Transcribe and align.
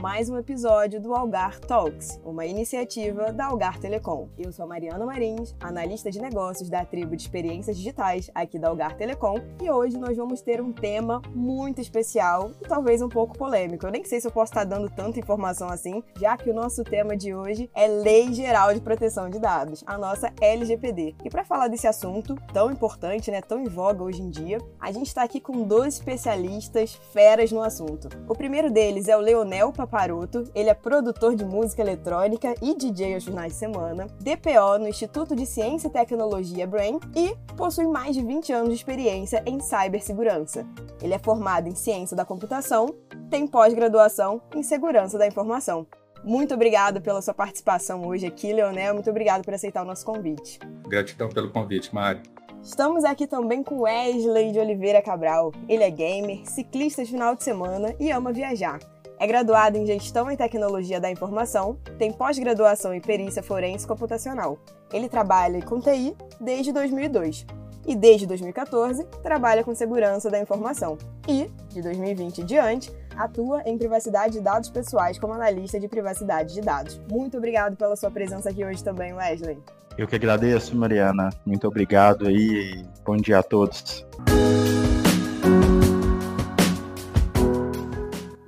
mais 0.00 0.30
um 0.30 0.38
episódio 0.38 1.00
do 1.00 1.12
Algar 1.12 1.58
Talks, 1.58 2.20
uma 2.24 2.46
iniciativa 2.46 3.32
da 3.32 3.46
Algar 3.46 3.80
Telecom. 3.80 4.28
Eu 4.38 4.52
sou 4.52 4.64
Mariana 4.64 5.04
Marins, 5.04 5.56
analista 5.60 6.08
de 6.08 6.20
negócios 6.20 6.70
da 6.70 6.84
tribo 6.84 7.16
de 7.16 7.22
experiências 7.22 7.76
digitais 7.76 8.30
aqui 8.32 8.60
da 8.60 8.68
Algar 8.68 8.96
Telecom, 8.96 9.40
e 9.60 9.68
hoje 9.68 9.98
nós 9.98 10.16
vamos 10.16 10.40
ter 10.40 10.60
um 10.60 10.72
tema 10.72 11.20
muito 11.34 11.80
especial 11.80 12.52
e 12.62 12.68
talvez 12.68 13.02
um 13.02 13.08
pouco 13.08 13.36
polêmico. 13.36 13.86
Eu 13.86 13.90
nem 13.90 14.04
sei 14.04 14.20
se 14.20 14.28
eu 14.28 14.30
posso 14.30 14.52
estar 14.52 14.62
dando 14.62 14.88
tanta 14.88 15.18
informação 15.18 15.68
assim, 15.68 16.02
já 16.16 16.36
que 16.36 16.48
o 16.48 16.54
nosso 16.54 16.84
tema 16.84 17.16
de 17.16 17.34
hoje 17.34 17.68
é 17.74 17.88
Lei 17.88 18.32
Geral 18.32 18.72
de 18.72 18.80
Proteção 18.80 19.28
de 19.28 19.40
Dados, 19.40 19.82
a 19.84 19.98
nossa 19.98 20.32
LGPD. 20.40 21.16
E 21.24 21.28
para 21.28 21.44
falar 21.44 21.66
desse 21.66 21.88
assunto 21.88 22.36
tão 22.52 22.70
importante, 22.70 23.32
né, 23.32 23.40
tão 23.40 23.60
em 23.60 23.68
voga 23.68 24.04
hoje 24.04 24.22
em 24.22 24.30
dia, 24.30 24.58
a 24.78 24.92
gente 24.92 25.08
está 25.08 25.24
aqui 25.24 25.40
com 25.40 25.64
dois 25.64 25.94
especialistas 25.94 26.94
feras 27.12 27.50
no 27.50 27.62
assunto. 27.62 28.08
O 28.28 28.34
primeiro 28.34 28.70
deles 28.70 29.08
é 29.08 29.16
o 29.16 29.20
Leonel 29.20 29.72
Paparoto, 29.88 30.44
ele 30.54 30.68
é 30.68 30.74
produtor 30.74 31.34
de 31.34 31.44
música 31.44 31.80
eletrônica 31.80 32.54
e 32.60 32.74
DJ 32.74 33.14
aos 33.14 33.24
finais 33.24 33.54
de 33.54 33.58
semana, 33.58 34.06
DPO 34.20 34.78
no 34.78 34.86
Instituto 34.86 35.34
de 35.34 35.46
Ciência 35.46 35.88
e 35.88 35.90
Tecnologia 35.90 36.66
Brain 36.66 37.00
e 37.16 37.34
possui 37.56 37.86
mais 37.86 38.14
de 38.14 38.22
20 38.22 38.52
anos 38.52 38.68
de 38.68 38.74
experiência 38.74 39.42
em 39.46 39.58
cibersegurança. 39.58 40.66
Ele 41.02 41.14
é 41.14 41.18
formado 41.18 41.68
em 41.68 41.74
ciência 41.74 42.16
da 42.16 42.24
computação, 42.24 42.94
tem 43.30 43.46
pós-graduação 43.46 44.42
em 44.54 44.62
segurança 44.62 45.16
da 45.16 45.26
informação. 45.26 45.86
Muito 46.22 46.52
obrigado 46.52 47.00
pela 47.00 47.22
sua 47.22 47.32
participação 47.32 48.06
hoje 48.06 48.26
aqui, 48.26 48.52
Leonel. 48.52 48.92
Muito 48.92 49.08
obrigado 49.08 49.44
por 49.44 49.54
aceitar 49.54 49.82
o 49.82 49.86
nosso 49.86 50.04
convite. 50.04 50.58
Gratidão 50.86 51.28
pelo 51.28 51.50
convite, 51.50 51.94
Mário. 51.94 52.20
Estamos 52.62 53.04
aqui 53.04 53.26
também 53.26 53.62
com 53.62 53.82
Wesley 53.82 54.52
de 54.52 54.58
Oliveira 54.58 55.00
Cabral. 55.00 55.52
Ele 55.68 55.84
é 55.84 55.90
gamer, 55.90 56.44
ciclista 56.44 57.04
de 57.04 57.12
final 57.12 57.34
de 57.34 57.44
semana 57.44 57.94
e 58.00 58.10
ama 58.10 58.32
viajar. 58.32 58.80
É 59.20 59.26
graduado 59.26 59.76
em 59.76 59.84
Gestão 59.84 60.30
e 60.30 60.36
Tecnologia 60.36 61.00
da 61.00 61.10
Informação, 61.10 61.76
tem 61.98 62.12
pós-graduação 62.12 62.94
em 62.94 63.00
Perícia 63.00 63.42
Forense 63.42 63.86
Computacional. 63.86 64.58
Ele 64.92 65.08
trabalha 65.08 65.60
com 65.60 65.80
TI 65.80 66.16
desde 66.40 66.72
2002 66.72 67.44
e 67.84 67.96
desde 67.96 68.26
2014 68.26 69.04
trabalha 69.22 69.64
com 69.64 69.74
segurança 69.74 70.30
da 70.30 70.38
informação 70.38 70.96
e, 71.26 71.50
de 71.70 71.82
2020 71.82 72.42
em 72.42 72.44
diante, 72.44 72.92
atua 73.16 73.62
em 73.66 73.76
privacidade 73.76 74.34
de 74.34 74.40
dados 74.40 74.70
pessoais 74.70 75.18
como 75.18 75.32
analista 75.32 75.80
de 75.80 75.88
privacidade 75.88 76.54
de 76.54 76.60
dados. 76.60 77.00
Muito 77.10 77.38
obrigado 77.38 77.76
pela 77.76 77.96
sua 77.96 78.10
presença 78.10 78.50
aqui 78.50 78.64
hoje 78.64 78.84
também, 78.84 79.12
Wesley. 79.12 79.58
Eu 79.96 80.06
que 80.06 80.14
agradeço, 80.14 80.76
Mariana. 80.76 81.30
Muito 81.44 81.66
obrigado 81.66 82.28
aí. 82.28 82.84
Bom 83.04 83.16
dia 83.16 83.40
a 83.40 83.42
todos. 83.42 84.06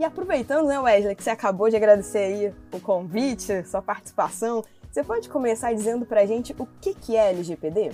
E 0.00 0.04
aproveitando, 0.04 0.66
né, 0.66 0.80
Wesley, 0.80 1.14
que 1.14 1.22
você 1.22 1.28
acabou 1.28 1.68
de 1.68 1.76
agradecer 1.76 2.18
aí 2.20 2.54
o 2.72 2.80
convite, 2.80 3.62
sua 3.66 3.82
participação, 3.82 4.64
você 4.90 5.04
pode 5.04 5.28
começar 5.28 5.74
dizendo 5.74 6.06
pra 6.06 6.24
gente 6.24 6.54
o 6.58 6.66
que, 6.80 6.94
que 6.94 7.16
é 7.16 7.28
LGPD? 7.28 7.90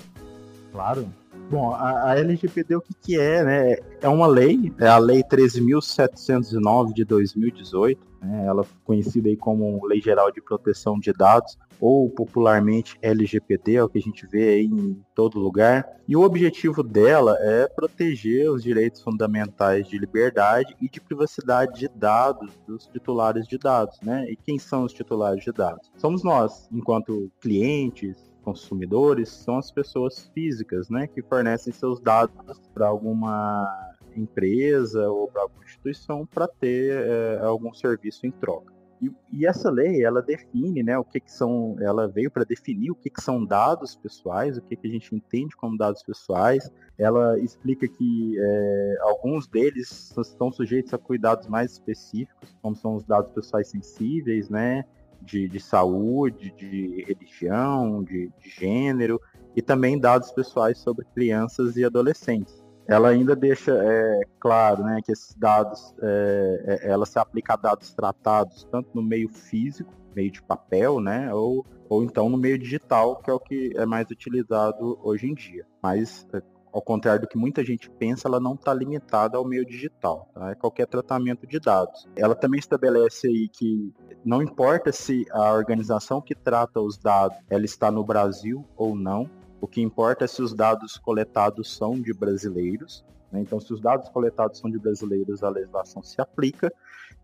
Claro. 0.70 1.08
Bom, 1.50 1.74
a, 1.74 2.12
a 2.12 2.16
LGPD 2.16 2.76
o 2.76 2.80
que, 2.80 2.94
que 2.94 3.18
é, 3.18 3.42
né? 3.42 3.76
É 4.00 4.08
uma 4.08 4.28
lei, 4.28 4.72
é 4.78 4.86
a 4.86 4.98
Lei 4.98 5.24
13.709 5.24 6.92
de 6.92 7.04
2018, 7.04 8.00
né? 8.22 8.44
ela 8.46 8.62
é 8.62 8.66
conhecida 8.84 9.28
aí 9.28 9.36
como 9.36 9.84
Lei 9.84 10.00
Geral 10.00 10.30
de 10.30 10.40
Proteção 10.40 11.00
de 11.00 11.12
Dados, 11.12 11.58
ou 11.80 12.08
popularmente 12.10 12.96
LGPD, 13.02 13.76
é 13.76 13.84
o 13.84 13.88
que 13.88 13.98
a 13.98 14.02
gente 14.02 14.26
vê 14.26 14.50
aí 14.50 14.64
em 14.64 15.00
todo 15.14 15.38
lugar. 15.38 15.86
E 16.08 16.16
o 16.16 16.22
objetivo 16.22 16.82
dela 16.82 17.36
é 17.40 17.68
proteger 17.68 18.50
os 18.50 18.62
direitos 18.62 19.02
fundamentais 19.02 19.88
de 19.88 19.98
liberdade 19.98 20.76
e 20.80 20.88
de 20.88 21.00
privacidade 21.00 21.80
de 21.80 21.88
dados 21.88 22.52
dos 22.66 22.86
titulares 22.86 23.46
de 23.46 23.58
dados, 23.58 23.98
né? 24.02 24.26
E 24.30 24.36
quem 24.36 24.58
são 24.58 24.84
os 24.84 24.92
titulares 24.92 25.42
de 25.42 25.52
dados? 25.52 25.90
Somos 25.96 26.22
nós, 26.22 26.68
enquanto 26.72 27.30
clientes, 27.40 28.16
consumidores 28.46 29.28
são 29.28 29.58
as 29.58 29.72
pessoas 29.72 30.30
físicas, 30.32 30.88
né, 30.88 31.08
que 31.08 31.20
fornecem 31.20 31.72
seus 31.72 32.00
dados 32.00 32.60
para 32.72 32.86
alguma 32.86 33.66
empresa 34.14 35.10
ou 35.10 35.26
para 35.26 35.42
alguma 35.42 35.64
instituição 35.64 36.24
para 36.24 36.46
ter 36.46 36.92
é, 36.92 37.38
algum 37.42 37.74
serviço 37.74 38.24
em 38.24 38.30
troca. 38.30 38.75
E, 39.00 39.10
e, 39.32 39.46
essa 39.46 39.70
lei, 39.70 40.04
ela 40.04 40.22
define, 40.22 40.82
né, 40.82 40.98
o 40.98 41.04
que, 41.04 41.20
que 41.20 41.30
são, 41.30 41.76
ela 41.80 42.08
veio 42.08 42.30
para 42.30 42.44
definir 42.44 42.90
o 42.90 42.94
que, 42.94 43.10
que 43.10 43.20
são 43.20 43.44
dados 43.44 43.94
pessoais, 43.94 44.56
o 44.56 44.62
que, 44.62 44.76
que 44.76 44.86
a 44.86 44.90
gente 44.90 45.14
entende 45.14 45.54
como 45.56 45.76
dados 45.76 46.02
pessoais. 46.02 46.70
Ela 46.98 47.38
explica 47.38 47.86
que 47.86 48.36
é, 48.38 48.96
alguns 49.02 49.46
deles 49.46 50.14
estão 50.16 50.50
sujeitos 50.50 50.94
a 50.94 50.98
cuidados 50.98 51.46
mais 51.46 51.72
específicos, 51.72 52.56
como 52.62 52.74
são 52.74 52.94
os 52.94 53.04
dados 53.04 53.30
pessoais 53.32 53.68
sensíveis, 53.68 54.48
né, 54.48 54.84
de, 55.20 55.48
de 55.48 55.60
saúde, 55.60 56.52
de 56.56 57.04
religião, 57.06 58.02
de, 58.02 58.30
de 58.38 58.48
gênero 58.48 59.20
e 59.54 59.62
também 59.62 59.98
dados 59.98 60.30
pessoais 60.32 60.78
sobre 60.78 61.04
crianças 61.14 61.76
e 61.76 61.84
adolescentes 61.84 62.65
ela 62.88 63.08
ainda 63.08 63.34
deixa 63.34 63.72
é, 63.72 64.20
claro 64.38 64.84
né, 64.84 65.00
que 65.04 65.12
esses 65.12 65.34
dados, 65.34 65.94
é, 66.00 66.80
é, 66.82 66.90
ela 66.90 67.04
se 67.04 67.18
aplica 67.18 67.54
a 67.54 67.56
dados 67.56 67.92
tratados 67.92 68.66
tanto 68.70 68.90
no 68.94 69.02
meio 69.02 69.28
físico, 69.28 69.92
meio 70.14 70.30
de 70.30 70.42
papel, 70.42 71.00
né, 71.00 71.32
ou, 71.34 71.66
ou 71.88 72.02
então 72.02 72.28
no 72.28 72.38
meio 72.38 72.58
digital, 72.58 73.16
que 73.16 73.30
é 73.30 73.32
o 73.32 73.40
que 73.40 73.72
é 73.76 73.84
mais 73.84 74.08
utilizado 74.10 74.98
hoje 75.02 75.26
em 75.26 75.34
dia. 75.34 75.66
Mas 75.82 76.26
é, 76.32 76.40
ao 76.72 76.82
contrário 76.82 77.22
do 77.22 77.28
que 77.28 77.38
muita 77.38 77.64
gente 77.64 77.90
pensa, 77.90 78.28
ela 78.28 78.38
não 78.38 78.54
está 78.54 78.72
limitada 78.72 79.38
ao 79.38 79.44
meio 79.44 79.64
digital, 79.64 80.28
tá? 80.34 80.50
é 80.50 80.54
qualquer 80.54 80.86
tratamento 80.86 81.46
de 81.46 81.58
dados. 81.58 82.06
Ela 82.14 82.34
também 82.34 82.60
estabelece 82.60 83.26
aí 83.26 83.48
que 83.48 83.92
não 84.24 84.42
importa 84.42 84.92
se 84.92 85.26
a 85.32 85.52
organização 85.54 86.20
que 86.20 86.34
trata 86.34 86.80
os 86.80 86.98
dados 86.98 87.38
ela 87.48 87.64
está 87.64 87.90
no 87.90 88.04
Brasil 88.04 88.64
ou 88.76 88.94
não, 88.94 89.28
o 89.60 89.66
que 89.66 89.80
importa 89.80 90.24
é 90.24 90.28
se 90.28 90.42
os 90.42 90.54
dados 90.54 90.96
coletados 90.96 91.74
são 91.74 92.00
de 92.00 92.12
brasileiros. 92.12 93.04
Né? 93.32 93.40
Então, 93.40 93.58
se 93.60 93.72
os 93.72 93.80
dados 93.80 94.08
coletados 94.08 94.58
são 94.58 94.70
de 94.70 94.78
brasileiros, 94.78 95.42
a 95.42 95.48
legislação 95.48 96.02
se 96.02 96.20
aplica. 96.20 96.72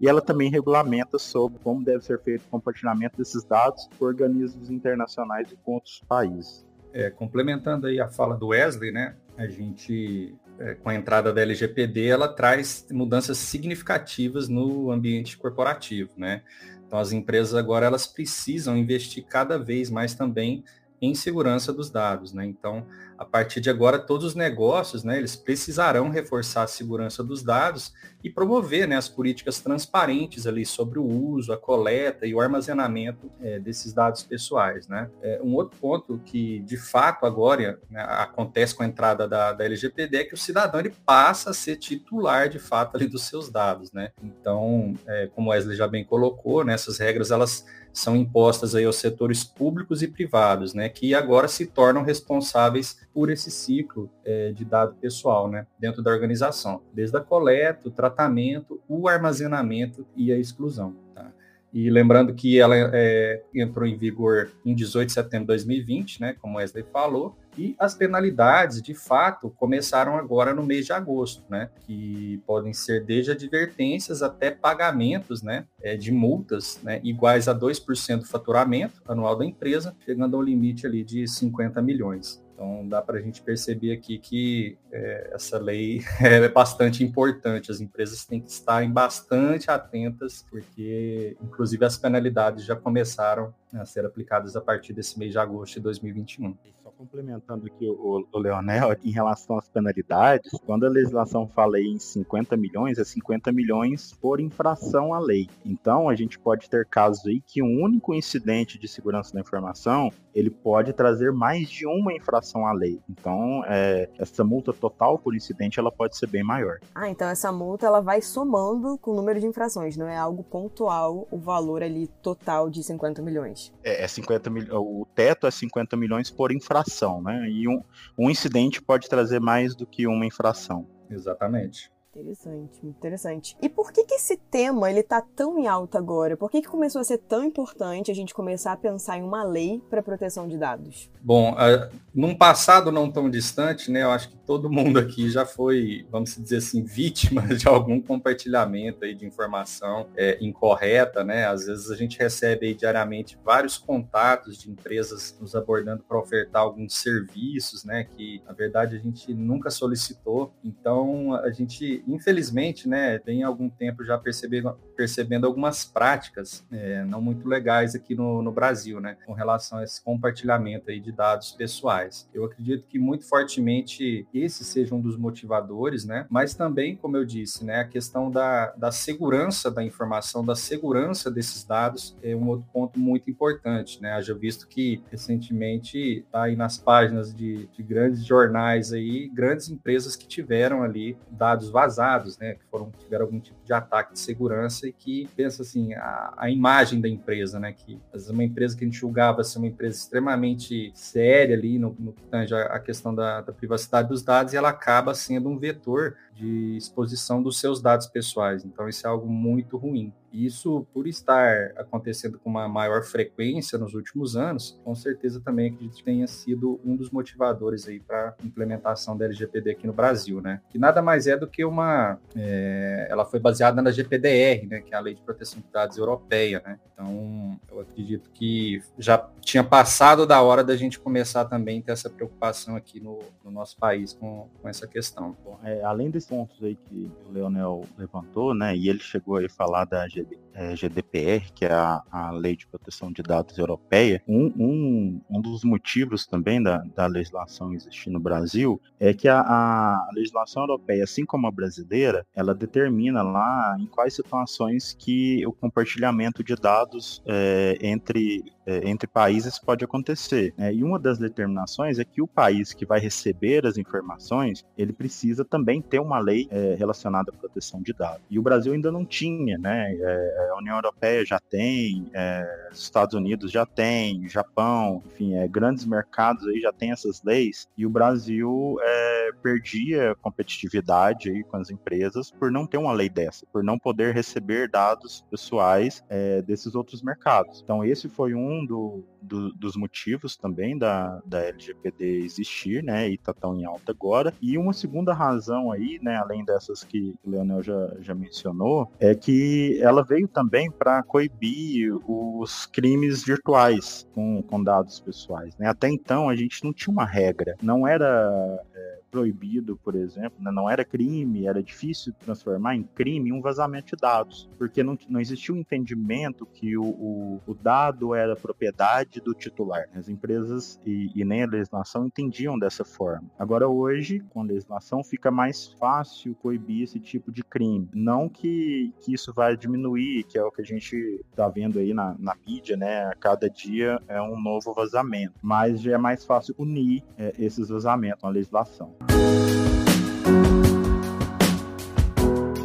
E 0.00 0.08
ela 0.08 0.20
também 0.20 0.50
regulamenta 0.50 1.18
sobre 1.18 1.58
como 1.60 1.84
deve 1.84 2.04
ser 2.04 2.20
feito 2.20 2.44
o 2.44 2.48
compartilhamento 2.48 3.16
desses 3.16 3.44
dados 3.44 3.88
por 3.98 4.08
organismos 4.08 4.70
internacionais 4.70 5.52
e 5.52 5.56
com 5.56 5.74
outros 5.74 6.02
países. 6.08 6.66
É, 6.92 7.10
complementando 7.10 7.86
aí 7.86 8.00
a 8.00 8.08
fala 8.08 8.36
do 8.36 8.48
Wesley, 8.48 8.90
né? 8.90 9.14
a 9.36 9.46
gente, 9.46 10.34
é, 10.58 10.74
com 10.74 10.88
a 10.88 10.94
entrada 10.94 11.32
da 11.32 11.40
LGPD, 11.40 12.06
ela 12.06 12.28
traz 12.28 12.86
mudanças 12.90 13.38
significativas 13.38 14.48
no 14.48 14.90
ambiente 14.90 15.36
corporativo, 15.36 16.10
né? 16.16 16.42
Então, 16.86 16.98
as 16.98 17.12
empresas 17.12 17.54
agora 17.54 17.86
elas 17.86 18.06
precisam 18.06 18.76
investir 18.76 19.24
cada 19.24 19.58
vez 19.58 19.88
mais 19.88 20.14
também 20.14 20.62
em 21.02 21.16
segurança 21.16 21.72
dos 21.72 21.90
dados, 21.90 22.32
né? 22.32 22.46
Então, 22.46 22.86
a 23.18 23.24
partir 23.24 23.60
de 23.60 23.68
agora, 23.68 23.98
todos 23.98 24.24
os 24.24 24.34
negócios, 24.36 25.02
né, 25.02 25.18
eles 25.18 25.34
precisarão 25.34 26.08
reforçar 26.08 26.62
a 26.62 26.66
segurança 26.68 27.24
dos 27.24 27.42
dados 27.42 27.92
e 28.22 28.30
promover, 28.30 28.86
né, 28.86 28.96
as 28.96 29.08
políticas 29.08 29.60
transparentes 29.60 30.46
ali 30.46 30.64
sobre 30.64 31.00
o 31.00 31.04
uso, 31.04 31.52
a 31.52 31.58
coleta 31.58 32.24
e 32.24 32.32
o 32.32 32.40
armazenamento 32.40 33.30
é, 33.40 33.58
desses 33.58 33.92
dados 33.92 34.22
pessoais, 34.22 34.86
né? 34.86 35.10
É, 35.20 35.40
um 35.42 35.54
outro 35.54 35.76
ponto 35.80 36.20
que, 36.24 36.60
de 36.60 36.76
fato, 36.76 37.26
agora 37.26 37.80
né, 37.90 38.00
acontece 38.00 38.72
com 38.72 38.84
a 38.84 38.86
entrada 38.86 39.26
da, 39.26 39.52
da 39.52 39.64
LGPD 39.64 40.18
é 40.18 40.24
que 40.24 40.34
o 40.34 40.38
cidadão 40.38 40.78
ele 40.78 40.94
passa 41.04 41.50
a 41.50 41.54
ser 41.54 41.76
titular, 41.76 42.48
de 42.48 42.60
fato, 42.60 42.96
ali 42.96 43.08
dos 43.08 43.24
seus 43.24 43.50
dados, 43.50 43.90
né? 43.92 44.12
Então, 44.22 44.94
é, 45.04 45.28
como 45.34 45.50
Wesley 45.50 45.76
já 45.76 45.88
bem 45.88 46.04
colocou, 46.04 46.64
né, 46.64 46.74
essas 46.74 46.98
regras, 46.98 47.32
elas 47.32 47.66
são 47.92 48.16
impostas 48.16 48.74
aí 48.74 48.84
aos 48.84 48.96
setores 48.96 49.44
públicos 49.44 50.02
e 50.02 50.08
privados, 50.08 50.72
né, 50.72 50.88
que 50.88 51.14
agora 51.14 51.46
se 51.46 51.66
tornam 51.66 52.02
responsáveis 52.02 52.98
por 53.12 53.30
esse 53.30 53.50
ciclo 53.50 54.10
é, 54.24 54.52
de 54.52 54.64
dado 54.64 54.94
pessoal, 54.94 55.48
né, 55.48 55.66
dentro 55.78 56.02
da 56.02 56.10
organização, 56.10 56.82
desde 56.92 57.16
a 57.16 57.20
coleta, 57.20 57.88
o 57.88 57.90
tratamento, 57.90 58.80
o 58.88 59.08
armazenamento 59.08 60.06
e 60.16 60.32
a 60.32 60.38
exclusão. 60.38 60.94
Tá? 61.14 61.30
E 61.72 61.90
lembrando 61.90 62.34
que 62.34 62.58
ela 62.58 62.74
é, 62.76 63.42
entrou 63.54 63.86
em 63.86 63.96
vigor 63.96 64.50
em 64.64 64.74
18 64.74 65.08
de 65.08 65.12
setembro 65.12 65.44
de 65.44 65.48
2020, 65.48 66.20
né, 66.20 66.36
como 66.40 66.58
Wesley 66.58 66.84
falou, 66.92 67.36
e 67.56 67.76
as 67.78 67.94
penalidades, 67.94 68.80
de 68.80 68.94
fato, 68.94 69.50
começaram 69.50 70.16
agora 70.16 70.54
no 70.54 70.62
mês 70.62 70.86
de 70.86 70.92
agosto, 70.92 71.44
né? 71.50 71.70
Que 71.86 72.42
podem 72.46 72.72
ser 72.72 73.04
desde 73.04 73.32
advertências 73.32 74.22
até 74.22 74.50
pagamentos, 74.50 75.42
né? 75.42 75.66
É, 75.80 75.96
de 75.96 76.10
multas, 76.10 76.80
né? 76.82 77.00
Iguais 77.04 77.48
a 77.48 77.54
2% 77.54 78.18
do 78.20 78.26
faturamento 78.26 79.02
anual 79.06 79.36
da 79.36 79.44
empresa, 79.44 79.94
chegando 80.04 80.36
ao 80.36 80.42
limite 80.42 80.86
ali 80.86 81.04
de 81.04 81.28
50 81.28 81.82
milhões. 81.82 82.42
Então 82.54 82.88
dá 82.88 83.02
para 83.02 83.18
a 83.18 83.20
gente 83.20 83.42
perceber 83.42 83.92
aqui 83.92 84.18
que 84.18 84.78
é, 84.92 85.32
essa 85.34 85.58
lei 85.58 86.00
é 86.20 86.48
bastante 86.48 87.02
importante. 87.02 87.70
As 87.70 87.80
empresas 87.80 88.24
têm 88.24 88.40
que 88.40 88.50
estarem 88.50 88.90
bastante 88.90 89.70
atentas, 89.70 90.46
porque 90.48 91.36
inclusive 91.42 91.84
as 91.84 91.96
penalidades 91.98 92.64
já 92.64 92.76
começaram 92.76 93.52
a 93.74 93.84
ser 93.84 94.06
aplicadas 94.06 94.54
a 94.54 94.60
partir 94.60 94.92
desse 94.92 95.18
mês 95.18 95.32
de 95.32 95.38
agosto 95.38 95.74
de 95.74 95.80
2021 95.80 96.54
complementando 97.02 97.66
aqui 97.66 97.88
o, 97.88 98.24
o, 98.32 98.38
Leonel, 98.38 98.96
em 99.02 99.10
relação 99.10 99.58
às 99.58 99.68
penalidades, 99.68 100.52
quando 100.64 100.86
a 100.86 100.88
legislação 100.88 101.48
fala 101.48 101.80
em 101.80 101.98
50 101.98 102.56
milhões, 102.56 102.96
é 102.96 103.04
50 103.04 103.50
milhões 103.50 104.12
por 104.12 104.40
infração 104.40 105.12
à 105.12 105.18
lei. 105.18 105.48
Então, 105.64 106.08
a 106.08 106.14
gente 106.14 106.38
pode 106.38 106.70
ter 106.70 106.86
casos 106.86 107.26
aí 107.26 107.40
que 107.40 107.60
um 107.60 107.82
único 107.82 108.14
incidente 108.14 108.78
de 108.78 108.86
segurança 108.86 109.34
da 109.34 109.40
informação, 109.40 110.12
ele 110.32 110.48
pode 110.50 110.92
trazer 110.92 111.32
mais 111.32 111.68
de 111.68 111.86
uma 111.86 112.12
infração 112.12 112.66
à 112.66 112.72
lei. 112.72 113.00
Então, 113.08 113.64
é, 113.66 114.08
essa 114.18 114.44
multa 114.44 114.72
total 114.72 115.18
por 115.18 115.34
incidente, 115.34 115.80
ela 115.80 115.90
pode 115.90 116.16
ser 116.16 116.28
bem 116.28 116.44
maior. 116.44 116.78
Ah, 116.94 117.08
então 117.08 117.28
essa 117.28 117.50
multa, 117.50 117.86
ela 117.86 118.00
vai 118.00 118.22
somando 118.22 118.96
com 118.98 119.10
o 119.10 119.14
número 119.16 119.40
de 119.40 119.46
infrações, 119.46 119.96
não 119.96 120.06
é 120.06 120.16
algo 120.16 120.44
pontual 120.44 121.26
o 121.30 121.38
valor 121.38 121.82
ali 121.82 122.06
total 122.22 122.70
de 122.70 122.82
50 122.82 123.20
milhões. 123.22 123.72
É, 123.82 124.04
é 124.04 124.08
50 124.08 124.50
milhões, 124.50 124.72
o 124.72 125.06
teto 125.14 125.46
é 125.46 125.50
50 125.50 125.96
milhões 125.96 126.30
por 126.30 126.52
infração, 126.52 126.91
né? 127.22 127.48
E 127.48 127.68
um, 127.68 127.82
um 128.18 128.30
incidente 128.30 128.82
pode 128.82 129.08
trazer 129.08 129.40
mais 129.40 129.74
do 129.74 129.86
que 129.86 130.06
uma 130.06 130.26
infração. 130.26 130.86
Exatamente. 131.10 131.90
Interessante, 132.14 132.86
interessante. 132.86 133.56
E 133.62 133.70
por 133.70 133.90
que 133.90 134.04
que 134.04 134.14
esse 134.14 134.36
tema 134.36 134.90
ele 134.90 135.02
tá 135.02 135.22
tão 135.34 135.58
em 135.58 135.66
alta 135.66 135.96
agora? 135.96 136.36
Por 136.36 136.50
que 136.50 136.60
que 136.60 136.68
começou 136.68 137.00
a 137.00 137.04
ser 137.04 137.16
tão 137.16 137.42
importante 137.42 138.10
a 138.10 138.14
gente 138.14 138.34
começar 138.34 138.72
a 138.72 138.76
pensar 138.76 139.16
em 139.16 139.22
uma 139.22 139.42
lei 139.42 139.82
para 139.88 140.02
proteção 140.02 140.46
de 140.46 140.58
dados? 140.58 141.10
Bom, 141.22 141.52
uh, 141.52 141.90
num 142.14 142.34
passado 142.34 142.92
não 142.92 143.10
tão 143.10 143.30
distante, 143.30 143.90
né, 143.90 144.02
eu 144.02 144.10
acho 144.10 144.28
que 144.28 144.36
todo 144.52 144.68
mundo 144.68 144.98
aqui 144.98 145.30
já 145.30 145.46
foi, 145.46 146.06
vamos 146.10 146.36
dizer 146.36 146.58
assim, 146.58 146.84
vítima 146.84 147.40
de 147.56 147.66
algum 147.66 147.98
compartilhamento 147.98 149.02
aí 149.02 149.14
de 149.14 149.24
informação 149.24 150.08
é, 150.14 150.36
incorreta, 150.42 151.24
né? 151.24 151.46
Às 151.46 151.64
vezes 151.64 151.90
a 151.90 151.96
gente 151.96 152.18
recebe 152.18 152.66
aí 152.66 152.74
diariamente 152.74 153.38
vários 153.42 153.78
contatos 153.78 154.58
de 154.58 154.70
empresas 154.70 155.34
nos 155.40 155.56
abordando 155.56 156.02
para 156.06 156.18
ofertar 156.18 156.60
alguns 156.60 156.98
serviços, 156.98 157.82
né, 157.82 158.04
que 158.04 158.42
na 158.46 158.52
verdade 158.52 158.94
a 158.94 158.98
gente 158.98 159.32
nunca 159.32 159.70
solicitou. 159.70 160.52
Então 160.62 161.34
a 161.36 161.50
gente 161.50 162.04
infelizmente, 162.06 162.86
né, 162.86 163.18
tem 163.20 163.42
algum 163.42 163.70
tempo 163.70 164.04
já 164.04 164.18
percebendo, 164.18 164.76
percebendo 164.94 165.46
algumas 165.46 165.82
práticas 165.82 166.62
é, 166.70 167.02
não 167.06 167.22
muito 167.22 167.48
legais 167.48 167.94
aqui 167.94 168.14
no, 168.14 168.42
no 168.42 168.52
Brasil, 168.52 169.00
né, 169.00 169.16
com 169.24 169.32
relação 169.32 169.78
a 169.78 169.84
esse 169.84 170.04
compartilhamento 170.04 170.90
aí 170.90 171.00
de 171.00 171.10
dados 171.10 171.52
pessoais. 171.52 172.28
Eu 172.34 172.44
acredito 172.44 172.86
que 172.86 172.98
muito 172.98 173.26
fortemente 173.26 174.26
esse 174.44 174.64
seja 174.64 174.94
um 174.94 175.00
dos 175.00 175.16
motivadores, 175.16 176.04
né, 176.04 176.26
mas 176.28 176.54
também, 176.54 176.96
como 176.96 177.16
eu 177.16 177.24
disse, 177.24 177.64
né, 177.64 177.80
a 177.80 177.84
questão 177.84 178.30
da, 178.30 178.72
da 178.72 178.90
segurança 178.90 179.70
da 179.70 179.82
informação, 179.82 180.44
da 180.44 180.54
segurança 180.54 181.30
desses 181.30 181.64
dados 181.64 182.16
é 182.22 182.34
um 182.34 182.48
outro 182.48 182.66
ponto 182.72 182.98
muito 182.98 183.30
importante, 183.30 184.00
né, 184.00 184.12
haja 184.12 184.34
visto 184.34 184.66
que 184.66 185.02
recentemente 185.10 186.24
está 186.24 186.44
aí 186.44 186.56
nas 186.56 186.78
páginas 186.78 187.34
de, 187.34 187.66
de 187.66 187.82
grandes 187.82 188.24
jornais 188.24 188.92
aí, 188.92 189.28
grandes 189.28 189.68
empresas 189.68 190.16
que 190.16 190.26
tiveram 190.26 190.82
ali 190.82 191.16
dados 191.30 191.70
vazados 191.70 192.38
né, 192.38 192.54
que 192.54 192.64
foram 192.70 192.90
tiveram 192.98 193.24
algum 193.26 193.40
tipo 193.40 193.58
de 193.64 193.72
ataque 193.72 194.12
de 194.12 194.18
segurança 194.18 194.86
e 194.86 194.92
que 194.92 195.28
pensa 195.36 195.62
assim 195.62 195.94
a, 195.94 196.34
a 196.36 196.50
imagem 196.50 197.00
da 197.00 197.08
empresa, 197.08 197.58
né, 197.58 197.72
que 197.72 198.00
às 198.08 198.22
vezes 198.22 198.30
uma 198.30 198.44
empresa 198.44 198.76
que 198.76 198.84
a 198.84 198.86
gente 198.86 198.98
julgava 198.98 199.42
ser 199.44 199.58
uma 199.58 199.66
empresa 199.66 199.96
extremamente 199.96 200.92
séria 200.94 201.56
ali 201.56 201.78
no, 201.78 201.94
no 201.98 202.12
que 202.12 202.22
tange 202.24 202.54
a 202.54 202.78
questão 202.78 203.14
da, 203.14 203.40
da 203.40 203.52
privacidade 203.52 204.08
dos 204.08 204.21
dados 204.22 204.52
e 204.52 204.56
ela 204.56 204.70
acaba 204.70 205.14
sendo 205.14 205.48
um 205.48 205.58
vetor 205.58 206.16
de 206.34 206.76
exposição 206.76 207.42
dos 207.42 207.58
seus 207.58 207.80
dados 207.80 208.06
pessoais. 208.06 208.64
Então 208.64 208.88
isso 208.88 209.06
é 209.06 209.10
algo 209.10 209.28
muito 209.28 209.76
ruim. 209.76 210.12
Isso, 210.32 210.86
por 210.94 211.06
estar 211.06 211.72
acontecendo 211.76 212.38
com 212.38 212.48
uma 212.48 212.66
maior 212.66 213.02
frequência 213.02 213.78
nos 213.78 213.92
últimos 213.92 214.34
anos, 214.34 214.80
com 214.82 214.94
certeza 214.94 215.40
também 215.40 215.70
acredito 215.70 215.96
que 215.96 216.02
tenha 216.02 216.26
sido 216.26 216.80
um 216.82 216.96
dos 216.96 217.10
motivadores 217.10 217.86
aí 217.86 218.00
para 218.00 218.30
a 218.30 218.46
implementação 218.46 219.14
da 219.14 219.26
LGPD 219.26 219.72
aqui 219.72 219.86
no 219.86 219.92
Brasil, 219.92 220.40
né? 220.40 220.62
Que 220.70 220.78
nada 220.78 221.02
mais 221.02 221.26
é 221.26 221.36
do 221.36 221.46
que 221.46 221.62
uma, 221.64 222.18
é, 222.34 223.06
ela 223.10 223.26
foi 223.26 223.40
baseada 223.40 223.82
na 223.82 223.90
GPDR, 223.90 224.66
né? 224.66 224.80
Que 224.80 224.94
é 224.94 224.96
a 224.96 225.00
Lei 225.00 225.14
de 225.14 225.20
Proteção 225.20 225.60
de 225.60 225.70
Dados 225.70 225.98
Europeia, 225.98 226.62
né? 226.64 226.78
Então, 226.92 227.60
eu 227.70 227.80
acredito 227.80 228.30
que 228.30 228.80
já 228.98 229.28
tinha 229.40 229.62
passado 229.62 230.26
da 230.26 230.40
hora 230.40 230.64
da 230.64 230.76
gente 230.76 230.98
começar 230.98 231.44
também 231.44 231.80
a 231.80 231.82
ter 231.82 231.92
essa 231.92 232.08
preocupação 232.08 232.74
aqui 232.74 233.00
no, 233.00 233.18
no 233.44 233.50
nosso 233.50 233.76
país 233.76 234.14
com, 234.14 234.48
com 234.60 234.68
essa 234.68 234.86
questão. 234.86 235.36
Bom, 235.44 235.58
é, 235.62 235.82
além 235.82 236.10
pontos 236.26 236.62
aí 236.62 236.76
que 236.76 237.10
o 237.28 237.32
Leonel 237.32 237.84
levantou, 237.98 238.54
né? 238.54 238.76
E 238.76 238.88
ele 238.88 239.00
chegou 239.00 239.38
a 239.38 239.48
falar 239.48 239.84
da 239.84 240.06
é, 240.54 240.74
GDPR, 240.76 241.50
que 241.54 241.64
é 241.64 241.72
a, 241.72 242.02
a, 242.10 242.30
Lei 242.30 242.56
de 242.56 242.66
Proteção 242.66 243.12
de 243.12 243.22
Dados 243.22 243.56
Europeia, 243.58 244.22
um, 244.26 244.52
um, 244.56 245.20
um 245.30 245.40
dos 245.40 245.64
motivos 245.64 246.26
também 246.26 246.62
da, 246.62 246.78
da 246.94 247.06
legislação 247.06 247.72
existir 247.72 248.10
no 248.10 248.20
Brasil 248.20 248.80
é 248.98 249.12
que 249.12 249.28
a, 249.28 249.40
a, 249.40 250.08
legislação 250.14 250.62
europeia, 250.62 251.04
assim 251.04 251.24
como 251.24 251.46
a 251.46 251.50
brasileira, 251.50 252.26
ela 252.34 252.54
determina 252.54 253.22
lá 253.22 253.76
em 253.78 253.86
quais 253.86 254.14
situações 254.14 254.94
que 254.98 255.46
o 255.46 255.52
compartilhamento 255.52 256.42
de 256.42 256.54
dados 256.54 257.22
é, 257.26 257.78
entre 257.80 258.44
é, 258.66 258.88
entre 258.88 259.06
países 259.06 259.58
pode 259.58 259.84
acontecer. 259.84 260.54
Né? 260.56 260.74
E 260.74 260.84
uma 260.84 260.98
das 260.98 261.18
determinações 261.18 261.98
é 261.98 262.04
que 262.04 262.22
o 262.22 262.26
país 262.26 262.72
que 262.72 262.86
vai 262.86 263.00
receber 263.00 263.66
as 263.66 263.76
informações, 263.76 264.64
ele 264.76 264.92
precisa 264.92 265.44
também 265.44 265.82
ter 265.82 265.98
uma 265.98 266.18
lei 266.18 266.46
é, 266.50 266.74
relacionada 266.74 267.30
à 267.30 267.34
proteção 267.34 267.82
de 267.82 267.92
dados. 267.92 268.22
E 268.30 268.38
o 268.38 268.42
Brasil 268.42 268.72
ainda 268.72 268.92
não 268.92 269.04
tinha, 269.04 269.58
né? 269.58 269.92
É, 269.94 270.41
a 270.50 270.56
União 270.56 270.76
Europeia 270.76 271.24
já 271.24 271.38
tem, 271.40 272.08
é, 272.12 272.68
os 272.72 272.82
Estados 272.82 273.14
Unidos 273.14 273.50
já 273.50 273.66
tem, 273.66 274.28
Japão, 274.28 275.02
enfim, 275.06 275.34
é, 275.34 275.48
grandes 275.48 275.84
mercados 275.84 276.46
aí 276.46 276.60
já 276.60 276.72
tem 276.72 276.92
essas 276.92 277.22
leis. 277.22 277.68
E 277.76 277.86
o 277.86 277.90
Brasil 277.90 278.76
é, 278.80 279.30
perdia 279.42 280.14
competitividade 280.20 281.30
aí 281.30 281.42
com 281.42 281.56
as 281.56 281.70
empresas 281.70 282.30
por 282.30 282.50
não 282.50 282.66
ter 282.66 282.78
uma 282.78 282.92
lei 282.92 283.08
dessa, 283.08 283.46
por 283.52 283.64
não 283.64 283.78
poder 283.78 284.14
receber 284.14 284.68
dados 284.68 285.24
pessoais 285.30 286.04
desses 286.46 286.74
outros 286.74 287.02
mercados. 287.02 287.60
Então 287.62 287.84
esse 287.84 288.08
foi 288.08 288.34
um 288.34 288.42
um 288.42 288.66
do, 288.66 289.04
do, 289.20 289.52
dos 289.52 289.76
motivos 289.76 290.36
também 290.36 290.76
da, 290.76 291.20
da 291.24 291.40
LGPD 291.40 292.24
existir, 292.24 292.82
né, 292.82 293.08
e 293.08 293.16
tá 293.16 293.32
tão 293.32 293.56
em 293.56 293.64
alta 293.64 293.92
agora. 293.92 294.34
E 294.40 294.58
uma 294.58 294.72
segunda 294.72 295.14
razão 295.14 295.70
aí, 295.70 295.98
né, 296.02 296.16
além 296.16 296.44
dessas 296.44 296.82
que 296.82 297.14
o 297.24 297.30
Leonel 297.30 297.62
já, 297.62 297.94
já 298.00 298.14
mencionou, 298.14 298.90
é 298.98 299.14
que 299.14 299.78
ela 299.80 300.02
veio 300.02 300.28
também 300.32 300.70
para 300.70 301.02
coibir 301.02 301.92
os 302.08 302.66
crimes 302.66 303.22
virtuais 303.22 304.06
com, 304.14 304.42
com 304.42 304.62
dados 304.62 305.00
pessoais, 305.00 305.56
né. 305.56 305.68
Até 305.68 305.88
então 305.88 306.28
a 306.28 306.36
gente 306.36 306.64
não 306.64 306.72
tinha 306.72 306.92
uma 306.92 307.04
regra, 307.04 307.56
não 307.62 307.86
era 307.86 308.64
é, 308.74 308.91
proibido, 309.12 309.76
por 309.76 309.94
exemplo, 309.94 310.42
né? 310.42 310.50
não 310.50 310.68
era 310.68 310.86
crime, 310.86 311.46
era 311.46 311.62
difícil 311.62 312.14
transformar 312.18 312.74
em 312.74 312.82
crime 312.82 313.30
um 313.30 313.42
vazamento 313.42 313.94
de 313.94 314.00
dados, 314.00 314.48
porque 314.56 314.82
não, 314.82 314.96
não 315.06 315.20
existia 315.20 315.54
o 315.54 315.58
um 315.58 315.60
entendimento 315.60 316.46
que 316.46 316.78
o, 316.78 316.82
o, 316.82 317.40
o, 317.46 317.54
dado 317.54 318.14
era 318.14 318.34
propriedade 318.34 319.20
do 319.20 319.34
titular. 319.34 319.86
As 319.94 320.08
empresas 320.08 320.80
e, 320.86 321.10
e, 321.14 321.24
nem 321.24 321.42
a 321.42 321.46
legislação 321.46 322.06
entendiam 322.06 322.58
dessa 322.58 322.84
forma. 322.84 323.30
Agora, 323.38 323.68
hoje, 323.68 324.20
com 324.30 324.40
a 324.40 324.44
legislação, 324.44 325.04
fica 325.04 325.30
mais 325.30 325.66
fácil 325.78 326.34
coibir 326.36 326.84
esse 326.84 326.98
tipo 326.98 327.30
de 327.30 327.44
crime. 327.44 327.90
Não 327.92 328.30
que, 328.30 328.94
que 329.00 329.12
isso 329.12 329.32
vai 329.34 329.54
diminuir, 329.58 330.24
que 330.24 330.38
é 330.38 330.42
o 330.42 330.50
que 330.50 330.62
a 330.62 330.64
gente 330.64 331.22
está 331.30 331.48
vendo 331.48 331.78
aí 331.78 331.92
na, 331.92 332.16
na 332.18 332.34
mídia, 332.46 332.78
né? 332.78 333.04
A 333.04 333.14
cada 333.14 333.50
dia 333.50 334.00
é 334.08 334.22
um 334.22 334.40
novo 334.40 334.72
vazamento, 334.72 335.34
mas 335.42 335.82
já 335.82 335.92
é 335.92 335.98
mais 335.98 336.24
fácil 336.24 336.54
unir 336.56 337.04
é, 337.18 337.34
esses 337.38 337.68
vazamentos, 337.68 338.24
a 338.24 338.30
legislação. 338.30 338.94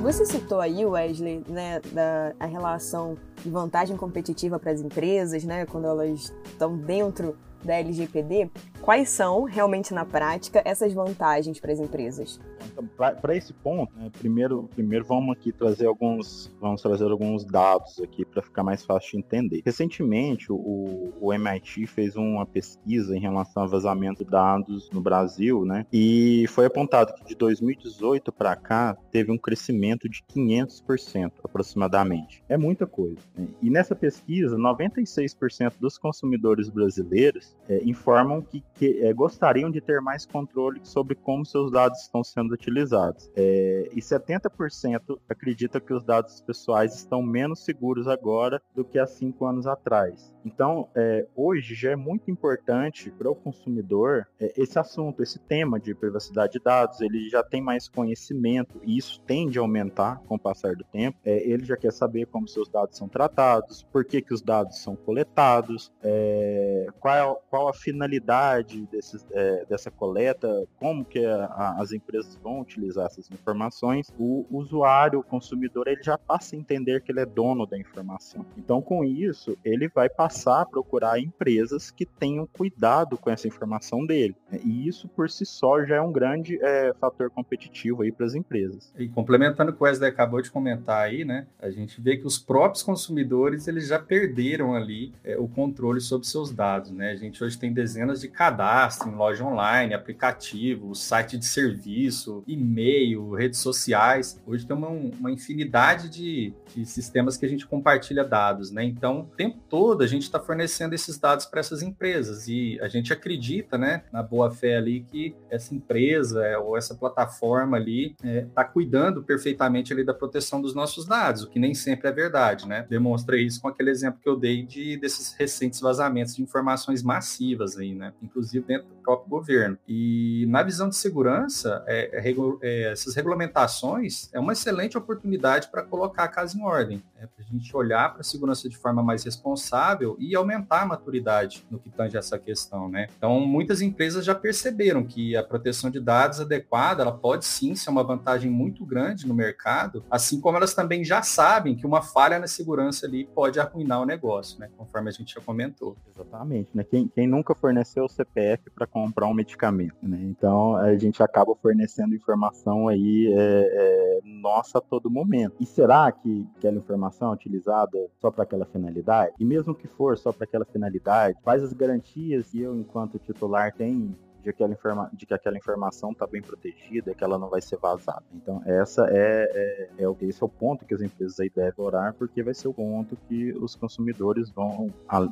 Você 0.02 0.26
citou 0.26 0.60
aí, 0.60 0.86
Wesley, 0.86 1.44
né, 1.48 1.80
da, 1.92 2.34
a 2.40 2.46
relação 2.46 3.18
de 3.44 3.50
vantagem 3.50 3.96
competitiva 3.98 4.58
para 4.58 4.72
as 4.72 4.82
empresas, 4.82 5.44
né, 5.44 5.66
quando 5.66 5.86
elas 5.86 6.34
estão 6.46 6.78
dentro 6.78 7.38
da 7.64 7.76
LGPD, 7.76 8.50
quais 8.82 9.10
são 9.10 9.44
realmente 9.44 9.94
na 9.94 10.06
prática 10.06 10.62
essas 10.64 10.94
vantagens 10.94 11.60
para 11.60 11.74
as 11.74 11.80
empresas? 11.80 12.40
Então, 12.72 12.88
para 12.88 13.36
esse 13.36 13.54
ponto, 13.54 13.94
né, 13.98 14.10
primeiro, 14.18 14.70
primeiro 14.74 15.06
vamos 15.06 15.36
aqui 15.36 15.52
trazer 15.52 15.88
alguns, 15.88 16.52
vamos 16.60 16.82
trazer 16.82 17.12
alguns 17.12 17.44
dados 17.44 18.00
aqui 18.00 18.24
para 18.38 18.42
ficar 18.44 18.64
mais 18.64 18.86
fácil 18.86 19.12
de 19.12 19.18
entender. 19.18 19.62
Recentemente, 19.66 20.52
o, 20.52 21.14
o 21.20 21.34
MIT 21.34 21.88
fez 21.88 22.16
uma 22.16 22.46
pesquisa 22.46 23.18
em 23.18 23.20
relação 23.20 23.64
ao 23.64 23.70
vazamento 23.70 24.24
de 24.24 24.30
dados 24.30 24.90
no 24.92 25.02
Brasil, 25.02 25.66
né? 25.66 25.86
E 25.92 26.46
foi 26.50 26.66
apontado 26.66 27.14
que 27.16 27.26
de 27.26 27.36
2018 27.36 28.32
para 28.32 28.56
cá 28.56 28.96
teve 29.12 29.32
um 29.32 29.38
crescimento 29.38 30.08
de 30.08 30.24
500% 30.24 31.32
aproximadamente. 31.44 32.44
É 32.48 32.58
muita 32.58 32.86
coisa. 32.86 33.18
Né? 33.36 33.48
E 33.62 33.70
nessa 33.70 33.96
pesquisa, 33.96 34.56
96% 34.56 35.74
dos 35.80 35.98
consumidores 35.98 36.70
brasileiros 36.70 37.56
é, 37.68 37.82
informam 37.84 38.42
que, 38.42 38.64
que 38.76 39.04
é, 39.04 39.12
gostariam 39.14 39.72
de 39.72 39.82
ter 39.82 40.00
mais 40.00 40.26
controle 40.26 40.80
sobre 40.84 41.16
como 41.16 41.46
seus 41.46 41.72
dados 41.72 42.02
estão 42.02 42.24
sendo 42.24 42.54
utilizados. 42.54 43.32
É, 43.36 43.90
e 43.92 44.00
70% 44.00 45.18
acredita 45.28 45.80
que 45.80 45.94
os 45.94 46.04
dados 46.04 46.40
pessoais 46.42 46.94
estão 46.94 47.24
menos 47.24 47.64
seguros 47.64 48.08
agora 48.08 48.27
agora 48.28 48.62
do 48.76 48.84
que 48.84 49.00
há 49.00 49.08
cinco 49.08 49.46
anos 49.46 49.66
atrás. 49.66 50.36
Então, 50.48 50.88
é, 50.96 51.28
hoje 51.36 51.76
já 51.76 51.92
é 51.92 51.96
muito 51.96 52.32
importante 52.32 53.12
para 53.12 53.30
o 53.30 53.36
consumidor 53.36 54.26
é, 54.40 54.54
esse 54.56 54.80
assunto, 54.80 55.22
esse 55.22 55.38
tema 55.40 55.78
de 55.78 55.94
privacidade 55.94 56.54
de 56.54 56.60
dados. 56.60 57.02
Ele 57.02 57.30
já 57.30 57.44
tem 57.44 57.62
mais 57.62 57.90
conhecimento 57.90 58.80
e 58.84 58.98
isso 58.98 59.20
tende 59.28 59.60
a 59.60 59.62
aumentar 59.62 60.22
com 60.26 60.36
o 60.36 60.40
passar 60.40 60.74
do 60.76 60.86
tempo. 60.86 61.18
É, 61.26 61.38
ele 61.48 61.66
já 61.66 61.76
quer 61.76 61.92
saber 61.92 62.28
como 62.28 62.48
seus 62.48 62.70
dados 62.70 62.98
são 62.98 63.10
tratados, 63.10 63.84
por 63.92 64.06
que, 64.06 64.22
que 64.22 64.34
os 64.34 64.42
dados 64.42 64.80
são 64.80 64.96
coletados, 64.96 65.92
é, 66.02 66.88
qual, 67.00 67.44
qual 67.50 67.68
a 67.68 67.74
finalidade 67.74 68.88
desses, 68.88 69.28
é, 69.32 69.66
dessa 69.66 69.92
coleta, 69.92 70.66
como 70.78 71.04
que 71.04 71.26
a, 71.26 71.46
a, 71.46 71.82
as 71.82 71.92
empresas 71.92 72.38
vão 72.38 72.62
utilizar 72.62 73.08
essas 73.08 73.30
informações. 73.30 74.14
O 74.18 74.46
usuário, 74.50 75.20
o 75.20 75.24
consumidor, 75.24 75.90
ele 75.90 76.02
já 76.02 76.18
passa 76.18 76.56
a 76.56 76.60
entender 76.60 77.02
que 77.02 77.12
ele 77.12 77.20
é 77.20 77.26
dono 77.26 77.66
da 77.66 77.78
informação. 77.78 78.46
Então, 78.58 78.82
com 78.82 79.04
isso, 79.04 79.58
ele 79.62 79.90
vai 79.90 80.08
passar 80.08 80.37
passar 80.38 80.62
a 80.62 80.66
procurar 80.66 81.20
empresas 81.20 81.90
que 81.90 82.06
tenham 82.06 82.46
cuidado 82.46 83.18
com 83.18 83.30
essa 83.30 83.48
informação 83.48 84.06
dele. 84.06 84.36
E 84.64 84.88
isso 84.88 85.08
por 85.08 85.30
si 85.30 85.46
só 85.46 85.84
já 85.84 85.96
é 85.96 86.02
um 86.02 86.12
grande 86.12 86.60
é, 86.62 86.94
fator 87.00 87.30
competitivo 87.30 88.04
aí 88.04 88.12
para 88.12 88.26
as 88.26 88.36
empresas. 88.36 88.94
E 88.98 89.08
complementando 89.10 89.72
o 89.72 89.74
que 89.74 89.82
o 89.82 89.86
Wesley 89.86 90.10
acabou 90.10 90.42
de 90.42 90.52
comentar 90.52 91.06
aí, 91.06 91.26
né, 91.26 91.48
a 91.60 91.70
gente 91.70 92.00
vê 92.00 92.18
que 92.18 92.28
os 92.28 92.38
próprios 92.38 92.84
consumidores 92.84 93.68
eles 93.68 93.88
já 93.88 94.00
perderam 94.00 94.76
ali 94.76 95.14
é, 95.24 95.38
o 95.38 95.48
controle 95.48 96.00
sobre 96.00 96.28
seus 96.28 96.52
dados, 96.52 96.92
né? 96.92 97.12
A 97.12 97.16
gente 97.16 97.44
hoje 97.44 97.58
tem 97.58 97.74
dezenas 97.74 98.22
de 98.22 98.28
cadastros 98.28 99.12
em 99.12 99.16
loja 99.16 99.44
online, 99.44 99.94
aplicativo, 99.94 100.94
site 100.94 101.38
de 101.38 101.46
serviço, 101.46 102.44
e-mail, 102.48 103.32
redes 103.32 103.60
sociais. 103.60 104.40
Hoje 104.46 104.66
tem 104.66 104.76
uma, 104.76 104.90
uma 104.90 105.32
infinidade 105.32 106.10
de, 106.10 106.54
de 106.76 106.86
sistemas 106.86 107.38
que 107.38 107.46
a 107.46 107.50
gente 107.50 107.66
compartilha 107.66 108.24
dados, 108.24 108.72
né? 108.72 108.84
Então, 108.84 109.22
o 109.22 109.36
tempo 109.36 109.58
todo 109.70 110.04
a 110.04 110.08
gente 110.08 110.27
está 110.28 110.40
fornecendo 110.40 110.94
esses 110.94 111.18
dados 111.18 111.46
para 111.46 111.60
essas 111.60 111.82
empresas 111.82 112.48
e 112.48 112.80
a 112.82 112.88
gente 112.88 113.12
acredita, 113.12 113.78
né, 113.78 114.04
na 114.12 114.22
boa 114.22 114.52
fé 114.52 114.78
ali 114.78 115.02
que 115.02 115.36
essa 115.50 115.74
empresa 115.74 116.46
é, 116.46 116.58
ou 116.58 116.78
essa 116.78 116.96
plataforma 116.96 117.78
ali 117.78 118.12
está 118.12 118.28
é, 118.28 118.46
tá 118.54 118.64
cuidando 118.64 119.24
perfeitamente 119.24 119.94
ali 119.94 120.04
da 120.04 120.14
proteção 120.14 120.62
dos 120.62 120.74
nossos 120.74 121.06
dados, 121.06 121.44
o 121.44 121.50
que 121.50 121.60
nem 121.60 121.74
sempre 121.74 122.08
é 122.08 122.12
verdade, 122.12 122.68
né? 122.68 122.86
Demonstra 122.90 123.38
isso 123.38 123.62
com 123.62 123.68
aquele 123.68 123.90
exemplo 123.90 124.20
que 124.22 124.30
eu 124.30 124.36
dei 124.36 124.64
de 124.64 124.98
desses 124.98 125.34
recentes 125.34 125.80
vazamentos 125.80 126.36
de 126.36 126.42
informações 126.42 127.04
massivas 127.04 127.78
aí, 127.78 127.94
né? 127.94 128.14
Inclusive 128.22 128.66
dentro 128.66 128.88
do 128.88 128.96
próprio 128.96 129.30
governo. 129.30 129.78
E 129.88 130.46
na 130.50 130.64
visão 130.64 130.90
de 130.90 130.96
segurança, 130.96 131.84
é, 131.88 132.30
é, 132.30 132.36
é 132.62 132.92
essas 132.92 133.16
regulamentações 133.16 134.30
é 134.34 134.40
uma 134.40 134.54
excelente 134.54 134.98
oportunidade 134.98 135.70
para 135.70 135.84
colocar 135.84 136.24
a 136.24 136.28
casa 136.28 136.58
em 136.58 136.64
ordem, 136.64 137.04
né? 137.16 137.28
para 137.36 137.46
a 137.46 137.48
gente 137.48 137.76
olhar 137.76 138.12
para 138.12 138.22
a 138.22 138.24
segurança 138.24 138.68
de 138.70 138.78
forma 138.78 139.02
mais 139.04 139.24
responsável 139.24 140.07
e 140.20 140.36
aumentar 140.36 140.84
a 140.84 140.86
maturidade 140.86 141.66
no 141.70 141.80
que 141.80 141.90
tange 141.90 142.18
essa 142.18 142.38
questão, 142.38 142.88
né? 142.88 143.08
Então, 143.18 143.40
muitas 143.42 143.82
empresas 143.82 144.24
já 144.24 144.36
perceberam 144.36 145.04
que 145.04 145.36
a 145.36 145.44
proteção 145.44 145.90
de 145.90 146.00
dados 146.00 146.40
adequada, 146.40 147.02
ela 147.02 147.12
pode 147.12 147.46
sim 147.46 147.76
ser 147.76 147.90
uma 147.90 148.04
vantagem 148.04 148.50
muito 148.50 148.86
grande 148.86 149.28
no 149.28 149.34
mercado, 149.34 150.04
assim 150.10 150.40
como 150.40 150.58
elas 150.58 150.74
também 150.74 151.04
já 151.04 151.22
sabem 151.22 151.76
que 151.76 151.86
uma 151.86 152.02
falha 152.02 152.40
na 152.40 152.48
segurança 152.48 153.06
ali 153.06 153.26
pode 153.26 153.60
arruinar 153.60 154.02
o 154.02 154.06
negócio, 154.06 154.60
né? 154.60 154.70
Conforme 154.78 155.10
a 155.10 155.14
gente 155.14 155.34
já 155.34 155.42
comentou. 155.42 155.98
Exatamente, 156.14 156.70
né? 156.74 156.84
Quem, 156.84 157.08
quem 157.08 157.28
nunca 157.28 157.56
forneceu 157.56 158.06
o 158.06 158.10
CPF 158.10 158.70
para 158.72 158.86
comprar 158.86 159.28
um 159.28 159.34
medicamento, 159.34 159.98
né? 160.02 160.20
Então, 160.22 160.76
a 160.76 160.96
gente 160.98 161.22
acaba 161.24 161.56
fornecendo 161.56 162.16
informação 162.16 162.88
aí 162.88 163.34
é, 163.34 163.40
é, 163.40 164.20
nossa 164.24 164.78
a 164.78 164.82
todo 164.82 165.10
momento. 165.10 165.56
E 165.60 165.66
será 165.66 166.12
que 166.12 166.48
aquela 166.58 166.78
informação 166.78 167.32
é 167.32 167.34
utilizada 167.34 167.98
só 168.22 168.32
para 168.32 168.44
aquela 168.44 168.66
finalidade? 168.66 169.34
E 169.40 169.46
mesmo 169.46 169.74
que 169.74 169.88
for 169.98 170.18
só 170.18 170.32
para 170.32 170.46
aquela 170.46 170.66
finalidade, 170.66 171.38
quais 171.44 171.64
as 171.64 171.74
garantias 171.74 172.50
que 172.52 172.62
eu, 172.62 172.76
enquanto 172.76 173.18
titular, 173.18 173.74
tenho 173.74 174.16
de, 174.44 174.52
aquela 174.52 174.72
informa 174.72 175.10
de 175.12 175.26
que 175.26 175.34
aquela 175.34 175.58
informação 175.58 176.12
está 176.12 176.26
bem 176.26 176.42
protegida, 176.42 177.14
que 177.14 177.24
ela 177.24 177.38
não 177.38 177.50
vai 177.50 177.62
ser 177.62 177.78
vazada. 177.78 178.24
Então, 178.34 178.62
essa 178.66 179.06
é, 179.10 179.90
é, 179.98 180.04
é, 180.04 180.16
esse 180.22 180.42
é 180.42 180.46
o 180.46 180.50
ponto 180.50 180.86
que 180.86 180.94
as 180.94 181.02
empresas 181.02 181.38
aí 181.40 181.52
devem 181.54 181.74
orar, 181.78 182.14
porque 182.14 182.42
vai 182.42 182.54
ser 182.54 182.68
o 182.68 182.74
ponto 182.74 183.18
que 183.28 183.52
os 183.54 183.76
consumidores 183.76 184.50
vão. 184.50 184.90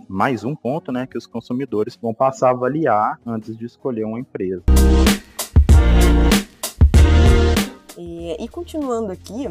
Mais 0.10 0.44
um 0.44 0.56
ponto, 0.56 0.92
né? 0.92 1.06
Que 1.08 1.18
os 1.18 1.26
consumidores 1.26 1.96
vão 1.96 2.14
passar 2.14 2.50
a 2.50 2.52
avaliar 2.52 3.20
antes 3.26 3.56
de 3.56 3.66
escolher 3.66 4.04
uma 4.04 4.20
empresa. 4.20 4.64
E, 7.98 8.44
e 8.44 8.48
continuando 8.50 9.12
aqui, 9.12 9.48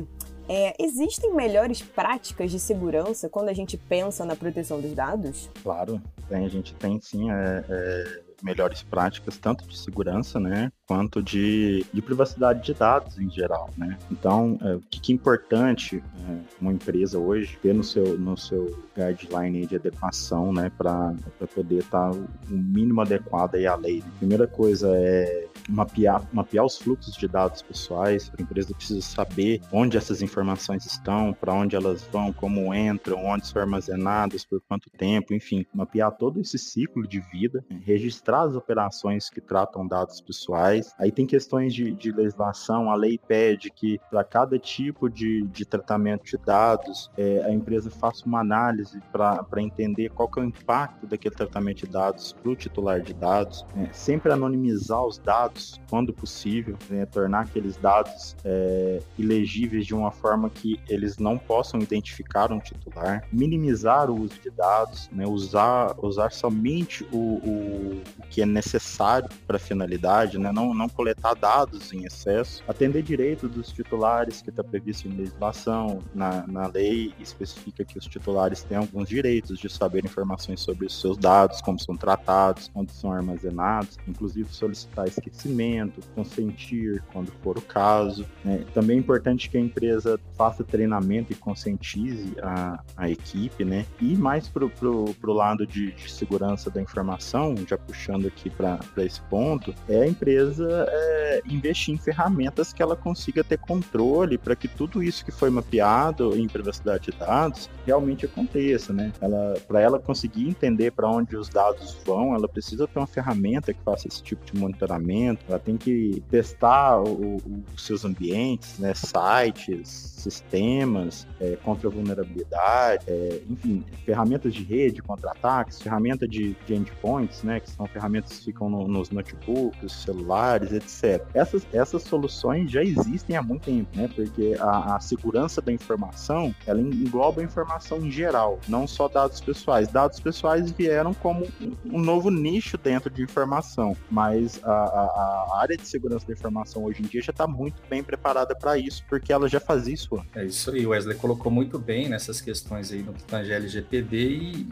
é, 0.49 0.75
existem 0.79 1.33
melhores 1.35 1.81
práticas 1.81 2.51
de 2.51 2.59
segurança 2.59 3.29
quando 3.29 3.49
a 3.49 3.55
gente 3.55 3.77
pensa 3.77 4.25
na 4.25 4.37
proteção 4.37 4.81
dos 4.81 4.93
dados? 4.93 5.49
Claro, 5.63 6.01
tem, 6.29 6.45
a 6.45 6.49
gente 6.49 6.75
tem 6.75 7.01
sim 7.01 7.31
é, 7.31 7.65
é, 7.69 8.21
melhores 8.43 8.83
práticas, 8.83 9.39
tanto 9.39 9.67
de 9.67 9.77
segurança, 9.77 10.39
né, 10.39 10.71
quanto 10.87 11.23
de, 11.23 11.85
de 11.93 12.03
privacidade 12.03 12.63
de 12.63 12.75
dados 12.75 13.19
em 13.19 13.31
geral, 13.31 13.71
né. 13.77 13.97
Então, 14.11 14.59
é, 14.61 14.75
o 14.75 14.81
que, 14.81 15.13
é 15.13 15.15
importante 15.15 16.03
é, 16.29 16.37
uma 16.61 16.73
empresa 16.73 17.19
hoje 17.19 17.59
ter 17.63 17.75
no 17.75 17.83
seu, 17.83 18.19
no 18.19 18.37
seu 18.37 18.79
guideline 18.95 19.67
de 19.67 19.77
adequação, 19.77 20.53
né, 20.53 20.71
para 20.77 21.15
poder 21.55 21.79
estar 21.79 22.11
tá 22.11 22.19
o 22.51 22.55
mínimo 22.55 23.01
adequado 23.01 23.55
à 23.55 23.75
lei. 23.77 23.99
Né? 24.01 24.13
Primeira 24.19 24.47
coisa 24.47 24.91
é 24.95 25.47
mapear, 25.69 26.27
mapear 26.33 26.65
os 26.65 26.79
fluxos 26.79 27.15
de 27.15 27.29
dados 27.29 27.63
pessoais. 27.63 28.31
A 28.39 28.43
empresa 28.43 28.75
precisa 28.75 29.01
saber 29.01 29.61
onde 29.73 29.97
essas 29.97 30.23
informações 30.23 30.85
estão, 30.87 31.33
para 31.33 31.53
onde 31.53 31.77
elas 31.77 32.03
vão, 32.13 32.33
como 32.33 32.75
entram, 32.75 33.25
onde 33.25 33.47
são 33.47 33.61
armazenadas, 33.61 34.45
por 34.45 34.61
quanto 34.69 34.91
tempo, 34.91 35.35
enfim, 35.35 35.65
mapear 35.75 36.13
todo 36.13 36.41
esse 36.41 36.59
ciclo 36.59 37.07
de 37.07 37.21
vida, 37.21 37.65
né? 37.71 37.81
registrar 37.85 38.43
as 38.43 38.55
operações 38.55 39.29
que 39.31 39.41
tratam 39.41 39.87
dados 39.87 40.21
pessoais. 40.21 40.95
Aí 40.99 41.11
tem 41.11 41.27
questões 41.27 41.75
de, 41.75 41.93
de 41.93 42.13
legislação, 42.13 42.91
a 42.91 42.95
lei 42.95 43.19
pede 43.19 43.71
que 43.71 43.99
para 44.11 44.25
cada 44.25 44.59
tipo 44.59 45.09
de, 45.09 45.43
de 45.49 45.65
tratamento 45.65 46.25
de 46.25 46.37
dados, 46.37 47.11
é, 47.17 47.43
a 47.45 47.53
empresa 47.53 47.91
faça 47.91 48.25
uma 48.27 48.41
análise 48.41 49.01
para 49.13 49.63
entender 49.63 50.11
qual 50.11 50.29
que 50.29 50.41
é 50.41 50.43
o 50.43 50.47
impacto 50.47 51.07
daquele 51.07 51.35
tratamento 51.35 51.87
de 51.87 51.87
dados 51.87 52.33
para 52.33 52.51
o 52.51 52.57
titular 52.57 53.01
de 53.01 53.15
dados, 53.15 53.65
né? 53.75 53.89
sempre 53.93 54.33
anonimizar 54.33 55.05
os 55.05 55.19
dados 55.19 55.54
dados 55.55 55.81
quando 55.89 56.13
possível, 56.13 56.77
né, 56.91 57.07
tornar 57.07 57.43
aqueles 57.43 57.77
dados 57.77 58.35
é, 58.45 59.01
ilegíveis 59.17 59.87
de 59.87 59.95
uma 59.95 60.11
forma 60.11 60.51
que 60.51 60.81
eles 60.89 61.19
não 61.19 61.39
possam 61.39 61.81
identificar 61.81 62.53
um 62.53 62.59
titular, 62.59 63.27
minimizar 63.33 64.11
o 64.11 64.21
uso 64.21 64.35
de 64.43 64.51
dados, 64.51 65.09
né, 65.13 65.25
usar, 65.27 65.95
usar 66.03 66.33
somente 66.33 67.05
o, 67.13 67.17
o, 67.17 68.03
o 68.19 68.23
que 68.29 68.43
é 68.43 68.47
necessário 68.47 69.29
para 69.47 69.57
a 69.57 69.61
finalidade, 69.61 70.39
né, 70.39 70.51
não, 70.53 70.75
não 70.75 70.89
coletar 70.89 71.35
dados 71.35 71.93
em 71.93 72.05
excesso, 72.05 72.63
atender 72.67 73.03
direito 73.03 73.49
dos 73.49 73.71
titulares 73.71 74.43
que 74.43 74.51
está 74.51 74.65
previsto 74.65 75.07
em 75.07 75.17
legislação, 75.17 76.01
na, 76.15 76.47
na 76.47 76.67
lei 76.67 77.15
especifica 77.21 77.85
que 77.85 77.99
os 77.99 78.07
titulares 78.07 78.63
têm 78.63 78.77
alguns 78.77 79.09
direitos 79.09 79.59
de 79.59 79.69
saber 79.69 80.05
informações 80.05 80.61
sobre 80.61 80.87
os 80.87 81.01
seus 81.01 81.17
dados, 81.17 81.61
como 81.61 81.79
são 81.79 81.97
tratados, 81.97 82.71
onde 82.75 82.93
são 82.93 83.13
armazenados, 83.13 83.97
inclusive 84.09 84.53
solicitar 84.53 85.07
esquecimento 85.07 85.44
conhecimento, 85.45 86.01
consentir 86.15 87.03
quando 87.13 87.31
for 87.43 87.59
o 87.59 87.63
caso. 87.63 88.27
Né? 88.45 88.65
Também 88.73 88.97
é 88.97 89.01
importante 89.01 89.51
que 89.51 89.57
a 89.57 89.61
empresa 89.61 90.19
faça 90.37 90.65
treinamento 90.65 91.33
e 91.33 91.35
conscientize 91.35 92.35
a, 92.43 92.83
a 92.97 93.11
equipe, 93.11 93.65
né? 93.65 93.87
E 94.01 94.17
mais 94.17 94.49
para 94.49 94.65
o 94.65 95.15
lado 95.23 95.67
de, 95.67 95.93
de, 95.93 96.11
segurança 96.11 96.71
da 96.71 96.81
informação, 96.81 97.55
já 97.69 97.77
puxando 97.77 98.27
aqui 98.27 98.51
para 98.51 98.81
esse 98.99 99.21
ponto, 99.23 99.75
é 99.89 100.03
a 100.03 100.07
empresa 100.07 100.87
é, 100.89 101.43
investir 101.47 101.95
em 101.95 101.99
ferramentas 101.99 102.73
que 102.73 102.83
ela 102.83 102.97
consiga 102.97 103.45
ter 103.45 103.59
controle 103.59 104.39
para 104.39 104.57
que 104.57 104.69
tudo 104.69 105.03
isso 105.03 105.25
que 105.25 105.31
foi 105.31 105.51
mapeado 105.51 106.37
em 106.37 106.49
privacidade 106.49 107.11
de 107.11 107.19
dados 107.19 107.69
realmente 107.85 108.25
aconteça, 108.25 108.93
né? 108.93 109.13
Ela, 109.21 109.55
para 109.67 109.81
ela 109.81 109.99
conseguir 109.99 110.49
entender 110.49 110.93
para 110.93 111.09
onde 111.09 111.37
os 111.37 111.49
dados 111.49 111.97
vão, 112.05 112.35
ela 112.35 112.49
precisa 112.49 112.87
ter 112.87 112.99
uma 112.99 113.07
ferramenta 113.07 113.73
que 113.73 113.81
faça 113.83 114.09
esse 114.09 114.23
tipo 114.23 114.45
de 114.45 114.59
monitoramento 114.59 115.34
ela 115.49 115.59
tem 115.59 115.77
que 115.77 116.23
testar 116.31 117.01
os 117.01 117.85
seus 117.85 118.05
ambientes, 118.05 118.79
né, 118.79 118.93
sites, 118.95 120.15
sistemas 120.25 121.27
é, 121.41 121.57
contra 121.57 121.91
vulnerabilidade, 121.91 123.05
é, 123.07 123.43
enfim, 123.49 123.85
ferramentas 124.05 124.55
de 124.55 124.65
rede 124.65 125.03
contra 125.03 125.31
ataques, 125.31 125.83
ferramenta 125.83 126.27
de, 126.27 126.57
de 126.67 126.75
endpoints, 126.75 127.43
né, 127.43 127.61
que 127.61 127.71
são 127.71 127.87
ferramentas 127.87 128.39
que 128.39 128.47
ficam 128.47 128.71
no, 128.71 128.89
nos 128.89 129.11
notebooks, 129.11 129.93
celulares, 129.93 130.73
etc. 130.73 131.25
Essas, 131.35 131.67
essas 131.73 132.03
soluções 132.03 132.71
já 132.71 132.83
existem 132.83 133.37
há 133.37 133.43
muito 133.43 133.65
tempo, 133.65 133.89
né, 133.97 134.09
porque 134.15 134.57
a, 134.59 134.97
a 134.97 135.01
segurança 135.01 135.61
da 135.61 135.73
informação, 135.73 136.55
ela 136.67 136.81
engloba 136.81 137.41
a 137.41 137.45
informação 137.45 137.99
em 137.99 138.11
geral, 138.11 138.59
não 138.69 138.87
só 138.87 139.09
dados 139.09 139.41
pessoais. 139.41 139.89
Dados 139.89 140.21
pessoais 140.21 140.71
vieram 140.71 141.13
como 141.15 141.47
um, 141.61 141.99
um 141.99 142.01
novo 142.01 142.31
nicho 142.31 142.79
dentro 142.79 143.11
de 143.11 143.23
informação, 143.23 143.97
mas 144.11 144.61
a, 144.65 144.73
a 144.73 145.24
a 145.25 145.61
área 145.61 145.77
de 145.77 145.87
segurança 145.87 146.27
da 146.27 146.33
informação 146.33 146.85
hoje 146.85 147.03
em 147.03 147.07
dia 147.07 147.23
já 147.23 147.31
está 147.31 147.47
muito 147.47 147.83
bem 147.89 148.03
preparada 148.03 148.55
para 148.55 148.79
isso, 148.79 149.05
porque 149.09 149.33
ela 149.33 149.49
já 149.49 149.61
faz 149.61 149.87
isso. 149.87 150.25
É 150.35 150.45
isso 150.45 150.71
aí, 150.71 150.87
Wesley 150.87 151.17
colocou 151.17 151.51
muito 151.51 151.79
bem 151.79 152.09
nessas 152.09 152.41
questões 152.41 152.93
aí 152.93 153.03
no 153.03 153.13
que 153.13 153.25
tange 153.25 153.53
LGPD 153.53 154.17
e 154.17 154.69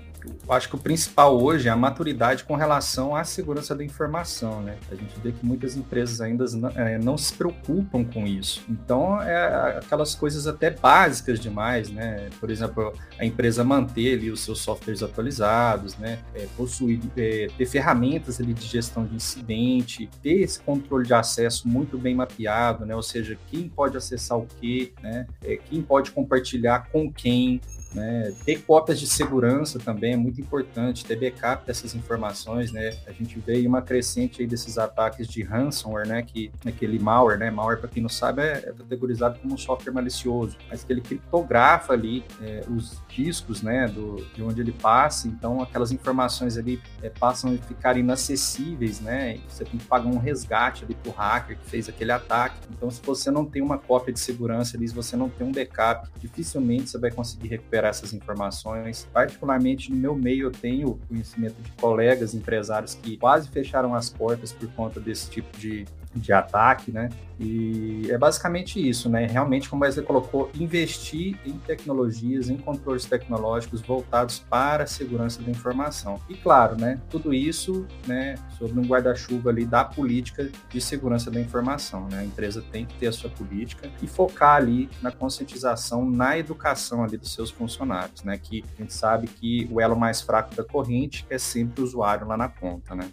acho 0.48 0.68
que 0.68 0.74
o 0.76 0.78
principal 0.78 1.40
hoje 1.40 1.68
é 1.68 1.70
a 1.70 1.76
maturidade 1.76 2.44
com 2.44 2.54
relação 2.54 3.14
à 3.14 3.24
segurança 3.24 3.74
da 3.74 3.84
informação, 3.84 4.60
né? 4.60 4.76
A 4.90 4.94
gente 4.94 5.18
vê 5.20 5.32
que 5.32 5.44
muitas 5.44 5.76
empresas 5.76 6.20
ainda 6.20 6.44
não, 6.56 6.68
é, 6.70 6.98
não 6.98 7.16
se 7.18 7.32
preocupam 7.32 8.04
com 8.04 8.26
isso. 8.26 8.62
Então, 8.68 9.20
é 9.22 9.78
aquelas 9.78 10.14
coisas 10.14 10.46
até 10.46 10.70
básicas 10.70 11.40
demais, 11.40 11.90
né? 11.90 12.28
Por 12.40 12.50
exemplo, 12.50 12.92
a 13.18 13.24
empresa 13.24 13.64
manter 13.64 14.18
ali 14.18 14.30
os 14.30 14.40
seus 14.40 14.60
softwares 14.60 15.02
atualizados, 15.02 15.96
né? 15.96 16.18
É, 16.34 16.46
possuir, 16.56 17.00
é, 17.16 17.48
ter 17.56 17.66
ferramentas 17.66 18.40
ali 18.40 18.52
de 18.52 18.66
gestão 18.66 19.04
de 19.04 19.14
incidente, 19.14 20.08
ter 20.22 20.40
esse 20.40 20.60
controle 20.60 21.06
de 21.06 21.14
acesso 21.14 21.68
muito 21.68 21.98
bem 21.98 22.14
mapeado, 22.14 22.84
né? 22.84 22.94
Ou 22.94 23.02
seja, 23.02 23.38
quem 23.50 23.68
pode 23.68 23.96
acessar 23.96 24.38
o 24.38 24.46
que, 24.46 24.92
né? 25.02 25.26
É, 25.42 25.56
quem 25.56 25.82
pode 25.82 26.10
compartilhar 26.10 26.88
com 26.90 27.12
quem, 27.12 27.60
né? 27.94 28.32
Ter 28.44 28.62
cópias 28.62 28.98
de 28.98 29.06
segurança 29.06 29.78
também 29.78 30.14
é 30.14 30.16
muito 30.16 30.40
importante, 30.40 31.04
ter 31.04 31.16
backup 31.16 31.66
dessas 31.66 31.94
informações, 31.94 32.72
né? 32.72 32.96
A 33.06 33.12
gente 33.12 33.38
vê 33.38 33.66
uma 33.66 33.82
crescente 33.82 34.40
aí 34.40 34.46
desses 34.46 34.78
ataques 34.78 35.28
de 35.28 35.42
ransomware, 35.42 36.06
né? 36.06 36.22
Que 36.22 36.50
aquele 36.64 36.98
malware, 36.98 37.38
né? 37.38 37.50
Malware, 37.50 37.78
para 37.78 37.88
quem 37.88 38.02
não 38.02 38.08
sabe, 38.08 38.42
é, 38.42 38.52
é, 38.52 38.72
categorizado 38.72 39.38
como 39.40 39.54
um 39.54 39.58
software 39.58 39.92
malicioso, 39.92 40.56
mas 40.68 40.84
que 40.84 40.92
ele 40.92 41.00
criptografa 41.00 41.92
ali 41.92 42.24
é, 42.40 42.62
os 42.68 43.00
discos, 43.08 43.62
né? 43.62 43.86
Do, 43.86 44.16
de 44.34 44.42
onde 44.42 44.60
ele 44.60 44.72
passa, 44.72 45.28
então 45.28 45.60
aquelas 45.60 45.92
informações 45.92 46.56
ali 46.56 46.80
é, 47.02 47.08
passam 47.08 47.52
a 47.52 47.58
ficar 47.58 47.96
inacessíveis, 47.96 49.00
né? 49.00 49.36
E 49.36 49.40
você 49.48 49.64
tem 49.64 49.78
que 49.78 49.86
pagar 49.86 50.08
um 50.08 50.18
resgate 50.18 50.84
ali 50.84 50.94
pro 50.94 51.12
hacker 51.12 51.58
que 51.58 51.70
fez 51.70 51.88
aquele 51.88 52.12
ataque. 52.12 52.56
Então, 52.70 52.90
se 52.90 53.00
você 53.02 53.30
não 53.30 53.44
tem 53.44 53.62
uma 53.62 53.78
cópia 53.78 54.12
de 54.12 54.20
segurança 54.20 54.76
ali, 54.76 54.88
se 54.88 54.94
você 54.94 55.16
não 55.16 55.28
tem 55.28 55.46
um 55.46 55.52
backup, 55.52 56.08
dificilmente 56.18 56.90
você 56.90 56.98
vai 56.98 57.10
conseguir 57.10 57.48
recuperar 57.48 57.81
recuperar 57.82 57.90
essas 57.90 58.12
informações. 58.14 59.08
Particularmente 59.12 59.90
no 59.90 59.96
meu 59.96 60.14
meio, 60.14 60.46
eu 60.46 60.50
tenho 60.50 60.98
conhecimento 61.08 61.60
de 61.60 61.70
colegas 61.72 62.34
empresários 62.34 62.94
que 62.94 63.16
quase 63.16 63.48
fecharam 63.48 63.94
as 63.94 64.08
portas 64.08 64.52
por 64.52 64.68
conta 64.72 65.00
desse 65.00 65.28
tipo 65.28 65.56
de, 65.58 65.84
de 66.14 66.32
ataque, 66.32 66.92
né? 66.92 67.08
E 67.40 68.08
é 68.10 68.16
basicamente 68.16 68.78
isso, 68.88 69.08
né? 69.08 69.26
Realmente, 69.26 69.68
como 69.68 69.82
Wesley 69.82 70.06
colocou, 70.06 70.50
investir 70.54 71.36
em 71.44 71.58
tecnologias, 71.58 72.48
em 72.48 72.56
controles 72.56 73.04
tecnológicos 73.04 73.80
voltados 73.80 74.38
para 74.38 74.84
a 74.84 74.86
segurança 74.86 75.42
da 75.42 75.50
informação. 75.50 76.20
E 76.28 76.34
claro, 76.34 76.76
né? 76.76 77.00
Tudo 77.10 77.34
isso, 77.34 77.86
né? 78.06 78.36
Sobre 78.58 78.78
um 78.78 78.84
guarda-chuva 78.84 79.50
ali 79.50 79.64
da 79.64 79.84
política 79.84 80.48
de 80.70 80.80
segurança 80.80 81.30
da 81.30 81.40
informação, 81.40 82.08
né? 82.08 82.20
A 82.20 82.24
empresa 82.24 82.62
tem 82.70 82.86
que 82.86 82.94
ter 82.94 83.08
a 83.08 83.12
sua 83.12 83.30
política 83.30 83.90
e 84.00 84.06
focar 84.06 84.56
ali 84.56 84.88
na 85.00 85.10
conscientização, 85.10 86.08
na 86.08 86.38
educação 86.38 87.02
ali 87.02 87.16
dos 87.16 87.32
seus 87.32 87.50
funcionários, 87.50 88.22
né? 88.22 88.38
Que 88.38 88.64
a 88.78 88.82
gente 88.82 88.94
sabe 88.94 89.26
que 89.26 89.68
o 89.70 89.80
elo 89.80 89.96
mais 89.96 90.20
fraco 90.20 90.54
da 90.54 90.62
corrente 90.62 91.26
é 91.28 91.38
sempre 91.38 91.80
o 91.80 91.84
usuário 91.84 92.26
lá 92.26 92.36
na 92.36 92.48
ponta, 92.48 92.94
né? 92.94 93.10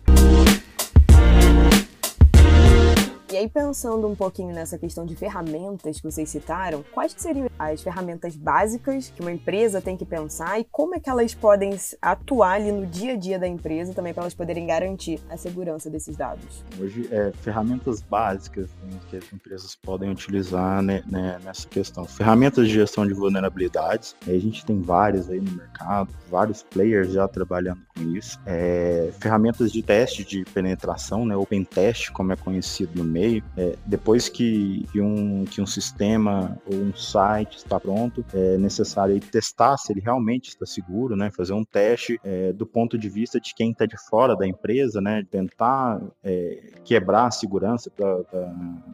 E 3.31 3.37
aí, 3.37 3.47
pensando 3.47 4.07
um 4.07 4.15
pouquinho 4.15 4.55
nessa 4.55 4.75
questão 4.75 5.05
de 5.05 5.15
ferramentas 5.15 5.97
que 5.97 6.03
vocês 6.03 6.27
citaram, 6.27 6.83
quais 6.91 7.13
seriam 7.15 7.47
as 7.59 7.79
ferramentas 7.79 8.35
básicas 8.35 9.13
que 9.15 9.21
uma 9.21 9.31
empresa 9.31 9.79
tem 9.79 9.95
que 9.95 10.03
pensar 10.03 10.59
e 10.59 10.63
como 10.63 10.95
é 10.95 10.99
que 10.99 11.07
elas 11.07 11.35
podem 11.35 11.77
atuar 12.01 12.53
ali 12.53 12.71
no 12.71 12.87
dia 12.87 13.13
a 13.13 13.15
dia 13.15 13.37
da 13.37 13.47
empresa 13.47 13.93
também 13.93 14.15
para 14.15 14.23
elas 14.23 14.33
poderem 14.33 14.65
garantir 14.65 15.19
a 15.29 15.37
segurança 15.37 15.91
desses 15.91 16.17
dados? 16.17 16.65
Hoje, 16.79 17.07
é, 17.11 17.31
ferramentas 17.31 18.01
básicas 18.01 18.71
né, 18.81 18.99
que 19.11 19.17
as 19.17 19.31
empresas 19.31 19.75
podem 19.75 20.09
utilizar 20.09 20.81
né, 20.81 21.03
né, 21.05 21.37
nessa 21.45 21.67
questão. 21.67 22.05
Ferramentas 22.05 22.67
de 22.67 22.73
gestão 22.73 23.05
de 23.05 23.13
vulnerabilidades, 23.13 24.15
a 24.25 24.31
gente 24.31 24.65
tem 24.65 24.81
várias 24.81 25.29
aí 25.29 25.39
no 25.39 25.51
mercado, 25.51 26.09
vários 26.31 26.63
players 26.63 27.11
já 27.11 27.27
trabalhando 27.27 27.81
com 27.95 28.01
isso. 28.15 28.39
É, 28.47 29.11
ferramentas 29.19 29.71
de 29.71 29.83
teste 29.83 30.25
de 30.25 30.43
penetração, 30.45 31.27
né, 31.27 31.35
Open 31.35 31.63
Test, 31.63 32.09
como 32.09 32.33
é 32.33 32.35
conhecido 32.35 32.93
no 32.95 33.03
meio 33.03 33.18
É, 33.57 33.75
depois 33.85 34.29
que, 34.29 34.85
que, 34.91 35.01
um, 35.01 35.45
que 35.45 35.61
um 35.61 35.65
sistema 35.65 36.57
ou 36.65 36.77
um 36.77 36.93
site 36.93 37.57
está 37.57 37.79
pronto, 37.79 38.23
é 38.33 38.57
necessário 38.57 39.19
testar 39.19 39.77
se 39.77 39.91
ele 39.91 40.01
realmente 40.01 40.49
está 40.49 40.65
seguro, 40.65 41.15
né? 41.15 41.29
Fazer 41.31 41.53
um 41.53 41.63
teste 41.63 42.19
é, 42.23 42.53
do 42.53 42.65
ponto 42.65 42.97
de 42.97 43.09
vista 43.09 43.39
de 43.39 43.53
quem 43.53 43.71
está 43.71 43.85
de 43.85 43.97
fora 44.09 44.35
da 44.35 44.47
empresa, 44.47 45.01
né? 45.01 45.23
Tentar 45.29 46.01
é, 46.23 46.71
quebrar 46.83 47.27
a 47.27 47.31
segurança 47.31 47.89
para 47.89 48.23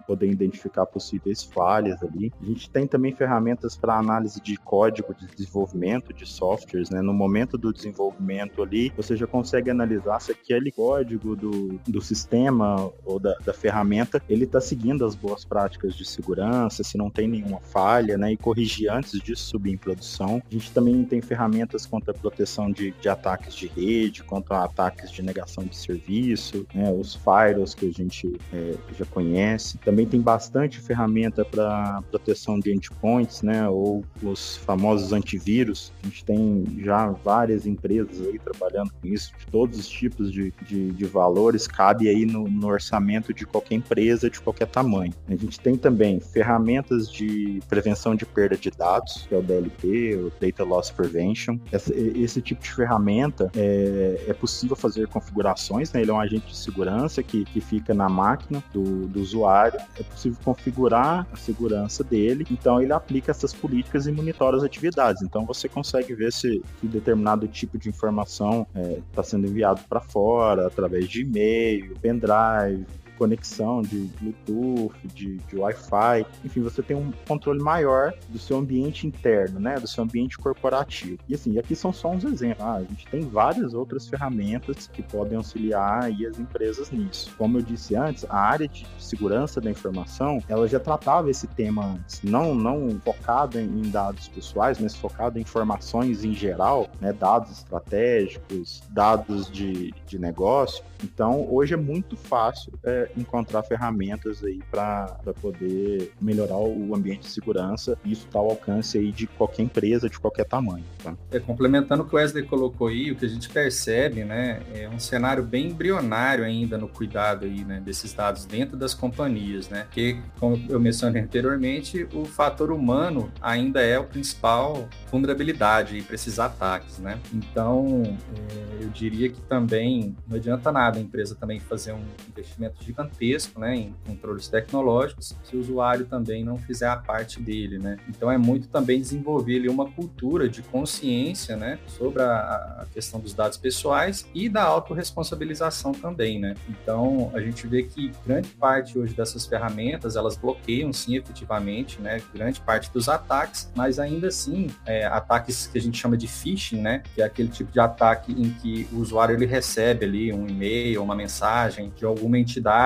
poder 0.07 0.29
identificar 0.29 0.85
possíveis 0.85 1.43
falhas 1.43 2.01
ali. 2.03 2.31
A 2.41 2.45
gente 2.45 2.69
tem 2.69 2.87
também 2.87 3.13
ferramentas 3.13 3.75
para 3.77 3.97
análise 3.97 4.41
de 4.41 4.57
código 4.57 5.13
de 5.13 5.27
desenvolvimento 5.27 6.13
de 6.13 6.25
softwares, 6.25 6.89
né? 6.89 7.01
No 7.01 7.13
momento 7.13 7.57
do 7.57 7.71
desenvolvimento 7.71 8.61
ali, 8.61 8.91
você 8.95 9.15
já 9.15 9.27
consegue 9.27 9.69
analisar 9.69 10.19
se 10.19 10.31
aquele 10.31 10.71
código 10.71 11.35
do, 11.35 11.79
do 11.87 12.01
sistema 12.01 12.91
ou 13.03 13.19
da, 13.19 13.35
da 13.45 13.53
ferramenta 13.53 14.14
ele 14.29 14.45
está 14.45 14.61
seguindo 14.61 15.05
as 15.05 15.15
boas 15.15 15.43
práticas 15.45 15.95
de 15.95 16.05
segurança, 16.05 16.83
se 16.83 16.97
não 16.97 17.09
tem 17.09 17.27
nenhuma 17.27 17.59
falha, 17.59 18.17
né, 18.17 18.31
e 18.31 18.37
corrigir 18.37 18.91
antes 18.91 19.19
disso 19.19 19.45
subir 19.45 19.73
em 19.73 19.77
produção. 19.77 20.41
A 20.49 20.53
gente 20.53 20.71
também 20.71 21.03
tem 21.03 21.21
ferramentas 21.21 21.85
contra 21.85 22.11
a 22.11 22.13
proteção 22.13 22.71
de, 22.71 22.91
de 23.01 23.09
ataques 23.09 23.55
de 23.55 23.67
rede, 23.67 24.23
contra 24.23 24.63
ataques 24.63 25.11
de 25.11 25.21
negação 25.21 25.63
de 25.65 25.75
serviço, 25.75 26.65
né, 26.73 26.91
os 26.91 27.15
firewalls 27.15 27.73
que 27.73 27.87
a 27.87 27.91
gente 27.91 28.35
é, 28.53 28.75
já 28.97 29.05
conhece. 29.05 29.77
Também 29.79 30.05
tem 30.05 30.21
bastante 30.21 30.79
ferramenta 30.79 31.43
para 31.43 32.01
proteção 32.09 32.59
de 32.59 32.73
endpoints, 32.73 33.41
né, 33.41 33.67
ou 33.69 34.03
os 34.21 34.57
famosos 34.57 35.11
antivírus. 35.13 35.91
A 36.03 36.07
gente 36.07 36.23
tem 36.25 36.63
já 36.79 37.07
várias 37.07 37.65
empresas 37.65 38.21
aí 38.27 38.39
trabalhando 38.39 38.91
com 39.01 39.07
isso, 39.07 39.33
de 39.37 39.45
todos 39.47 39.79
os 39.79 39.87
tipos 39.87 40.31
de, 40.31 40.53
de, 40.67 40.91
de 40.91 41.05
valores, 41.05 41.67
cabe 41.67 42.07
aí 42.07 42.25
no, 42.25 42.47
no 42.47 42.67
orçamento 42.67 43.33
de 43.33 43.45
qualquer 43.45 43.75
empresa 43.75 44.04
empresa 44.05 44.29
de 44.29 44.39
qualquer 44.39 44.67
tamanho. 44.67 45.13
A 45.27 45.35
gente 45.35 45.59
tem 45.59 45.75
também 45.75 46.19
ferramentas 46.19 47.11
de 47.11 47.59
prevenção 47.67 48.15
de 48.15 48.25
perda 48.25 48.55
de 48.55 48.69
dados, 48.69 49.25
que 49.27 49.33
é 49.33 49.37
o 49.37 49.41
DLP, 49.41 50.15
o 50.15 50.31
Data 50.39 50.63
Loss 50.63 50.91
Prevention. 50.91 51.57
Esse, 51.71 52.41
tipo 52.41 52.61
de 52.61 52.71
ferramenta 52.71 53.49
é, 53.55 54.25
é, 54.27 54.33
possível 54.33 54.75
fazer 54.75 55.07
configurações, 55.07 55.91
né? 55.91 56.01
ele 56.01 56.11
é 56.11 56.13
um 56.13 56.19
agente 56.19 56.47
de 56.47 56.55
segurança 56.55 57.23
que, 57.23 57.45
que 57.45 57.59
fica 57.59 57.93
na 57.93 58.07
máquina 58.07 58.63
do, 58.71 59.07
do 59.07 59.19
usuário. 59.19 59.79
É 59.99 60.03
possível 60.03 60.37
configurar 60.43 61.27
a 61.31 61.35
segurança 61.35 62.03
dele, 62.03 62.45
então 62.51 62.81
ele 62.81 62.93
aplica 62.93 63.31
essas 63.31 63.53
políticas 63.53 64.05
e 64.05 64.11
monitora 64.11 64.57
as 64.57 64.63
atividades. 64.63 65.21
Então 65.21 65.45
você 65.45 65.67
consegue 65.67 66.13
ver 66.13 66.31
se, 66.31 66.61
se 66.79 66.87
determinado 66.87 67.47
tipo 67.47 67.77
de 67.77 67.89
informação 67.89 68.67
está 68.75 68.79
é, 68.79 68.99
tá 69.15 69.23
sendo 69.23 69.47
enviado 69.47 69.81
para 69.89 69.99
fora 69.99 70.67
através 70.67 71.07
de 71.07 71.21
e-mail, 71.21 71.95
pendrive, 72.01 72.85
conexão 73.17 73.81
de 73.81 74.09
Bluetooth, 74.19 74.95
de, 75.13 75.37
de 75.37 75.57
Wi-Fi, 75.57 76.25
enfim, 76.43 76.61
você 76.61 76.81
tem 76.81 76.95
um 76.95 77.11
controle 77.27 77.61
maior 77.61 78.13
do 78.29 78.39
seu 78.39 78.57
ambiente 78.57 79.07
interno, 79.07 79.59
né, 79.59 79.75
do 79.75 79.87
seu 79.87 80.03
ambiente 80.03 80.37
corporativo. 80.37 81.19
E 81.27 81.35
assim, 81.35 81.57
aqui 81.57 81.75
são 81.75 81.91
só 81.91 82.11
uns 82.11 82.23
exemplos. 82.23 82.65
Ah, 82.65 82.75
a 82.75 82.83
gente 82.83 83.07
tem 83.07 83.21
várias 83.21 83.73
outras 83.73 84.07
ferramentas 84.07 84.87
que 84.87 85.01
podem 85.01 85.37
auxiliar 85.37 86.03
aí 86.03 86.25
as 86.25 86.39
empresas 86.39 86.91
nisso. 86.91 87.33
Como 87.37 87.57
eu 87.57 87.61
disse 87.61 87.95
antes, 87.95 88.25
a 88.29 88.35
área 88.35 88.67
de 88.67 88.85
segurança 88.97 89.59
da 89.61 89.69
informação, 89.69 90.39
ela 90.47 90.67
já 90.67 90.79
tratava 90.79 91.29
esse 91.29 91.47
tema 91.47 91.85
antes, 91.85 92.21
não 92.23 92.53
não 92.55 92.99
focado 93.01 93.59
em 93.59 93.81
dados 93.89 94.27
pessoais, 94.27 94.79
mas 94.79 94.95
focado 94.95 95.37
em 95.37 95.41
informações 95.41 96.23
em 96.25 96.33
geral, 96.33 96.89
né, 96.99 97.13
dados 97.13 97.51
estratégicos, 97.51 98.81
dados 98.89 99.49
de, 99.49 99.93
de 100.05 100.19
negócio. 100.19 100.83
Então, 101.03 101.47
hoje 101.49 101.73
é 101.73 101.77
muito 101.77 102.17
fácil 102.17 102.73
é, 102.83 103.04
encontrar 103.15 103.63
ferramentas 103.63 104.43
aí 104.43 104.59
para 104.69 105.17
poder 105.41 106.11
melhorar 106.21 106.57
o 106.57 106.95
ambiente 106.95 107.21
de 107.21 107.29
segurança. 107.29 107.97
E 108.03 108.11
isso 108.11 108.25
está 108.27 108.39
ao 108.39 108.49
alcance 108.49 108.97
aí 108.97 109.11
de 109.11 109.27
qualquer 109.27 109.63
empresa, 109.63 110.09
de 110.09 110.19
qualquer 110.19 110.45
tamanho. 110.45 110.85
Tá? 111.03 111.15
É, 111.31 111.39
complementando 111.39 112.03
o 112.03 112.05
que 112.05 112.15
o 112.15 112.17
Wesley 112.17 112.43
colocou 112.43 112.87
aí, 112.87 113.11
o 113.11 113.15
que 113.15 113.25
a 113.25 113.29
gente 113.29 113.49
percebe, 113.49 114.23
né, 114.23 114.61
é 114.73 114.89
um 114.89 114.99
cenário 114.99 115.43
bem 115.43 115.67
embrionário 115.67 116.43
ainda 116.43 116.77
no 116.77 116.87
cuidado 116.87 117.45
aí, 117.45 117.63
né, 117.63 117.81
desses 117.83 118.13
dados 118.13 118.45
dentro 118.45 118.77
das 118.77 118.93
companhias, 118.93 119.69
né? 119.69 119.87
Que, 119.91 120.19
como 120.39 120.61
eu 120.69 120.79
mencionei 120.79 121.21
anteriormente, 121.21 122.07
o 122.13 122.25
fator 122.25 122.71
humano 122.71 123.31
ainda 123.41 123.81
é 123.81 123.99
o 123.99 124.03
principal 124.03 124.87
vulnerabilidade 125.11 126.01
para 126.01 126.15
esses 126.15 126.39
ataques, 126.39 126.99
né? 126.99 127.19
Então, 127.33 128.03
é, 128.03 128.83
eu 128.83 128.89
diria 128.89 129.29
que 129.29 129.41
também 129.41 130.15
não 130.27 130.37
adianta 130.37 130.71
nada 130.71 130.97
a 130.97 131.01
empresa 131.01 131.35
também 131.35 131.59
fazer 131.59 131.93
um 131.93 132.03
investimento 132.29 132.83
de 132.83 132.93
gigantesco, 132.95 133.59
né, 133.59 133.75
em 133.75 133.95
controles 134.05 134.47
tecnológicos, 134.47 135.35
se 135.43 135.55
o 135.55 135.59
usuário 135.59 136.05
também 136.05 136.43
não 136.43 136.57
fizer 136.57 136.87
a 136.87 136.95
parte 136.95 137.41
dele, 137.41 137.77
né. 137.77 137.97
Então 138.07 138.31
é 138.31 138.37
muito 138.37 138.67
também 138.67 138.99
desenvolver 138.99 139.57
ali 139.57 139.69
uma 139.69 139.89
cultura 139.91 140.47
de 140.47 140.61
consciência, 140.61 141.55
né, 141.55 141.77
sobre 141.87 142.23
a, 142.23 142.81
a 142.81 142.85
questão 142.93 143.19
dos 143.19 143.33
dados 143.33 143.57
pessoais 143.57 144.25
e 144.33 144.47
da 144.47 144.63
autorresponsabilização 144.63 145.91
também, 145.91 146.39
né. 146.39 146.55
Então 146.69 147.31
a 147.33 147.39
gente 147.39 147.67
vê 147.67 147.83
que 147.83 148.11
grande 148.25 148.49
parte 148.49 148.97
hoje 148.97 149.13
dessas 149.13 149.45
ferramentas 149.45 150.15
elas 150.15 150.37
bloqueiam 150.37 150.93
sim 150.93 151.15
efetivamente, 151.15 152.01
né, 152.01 152.21
grande 152.33 152.61
parte 152.61 152.91
dos 152.91 153.09
ataques, 153.09 153.71
mas 153.75 153.99
ainda 153.99 154.27
assim 154.27 154.69
é, 154.85 155.05
ataques 155.05 155.67
que 155.67 155.77
a 155.77 155.81
gente 155.81 155.97
chama 155.97 156.15
de 156.15 156.27
phishing, 156.27 156.81
né, 156.81 157.03
que 157.13 157.21
é 157.21 157.25
aquele 157.25 157.49
tipo 157.49 157.71
de 157.71 157.79
ataque 157.79 158.31
em 158.31 158.51
que 158.51 158.87
o 158.93 158.99
usuário 158.99 159.35
ele 159.35 159.45
recebe 159.45 160.05
ali 160.05 160.33
um 160.33 160.47
e-mail, 160.47 161.03
uma 161.03 161.15
mensagem 161.15 161.91
de 161.95 162.05
alguma 162.05 162.37
entidade, 162.37 162.84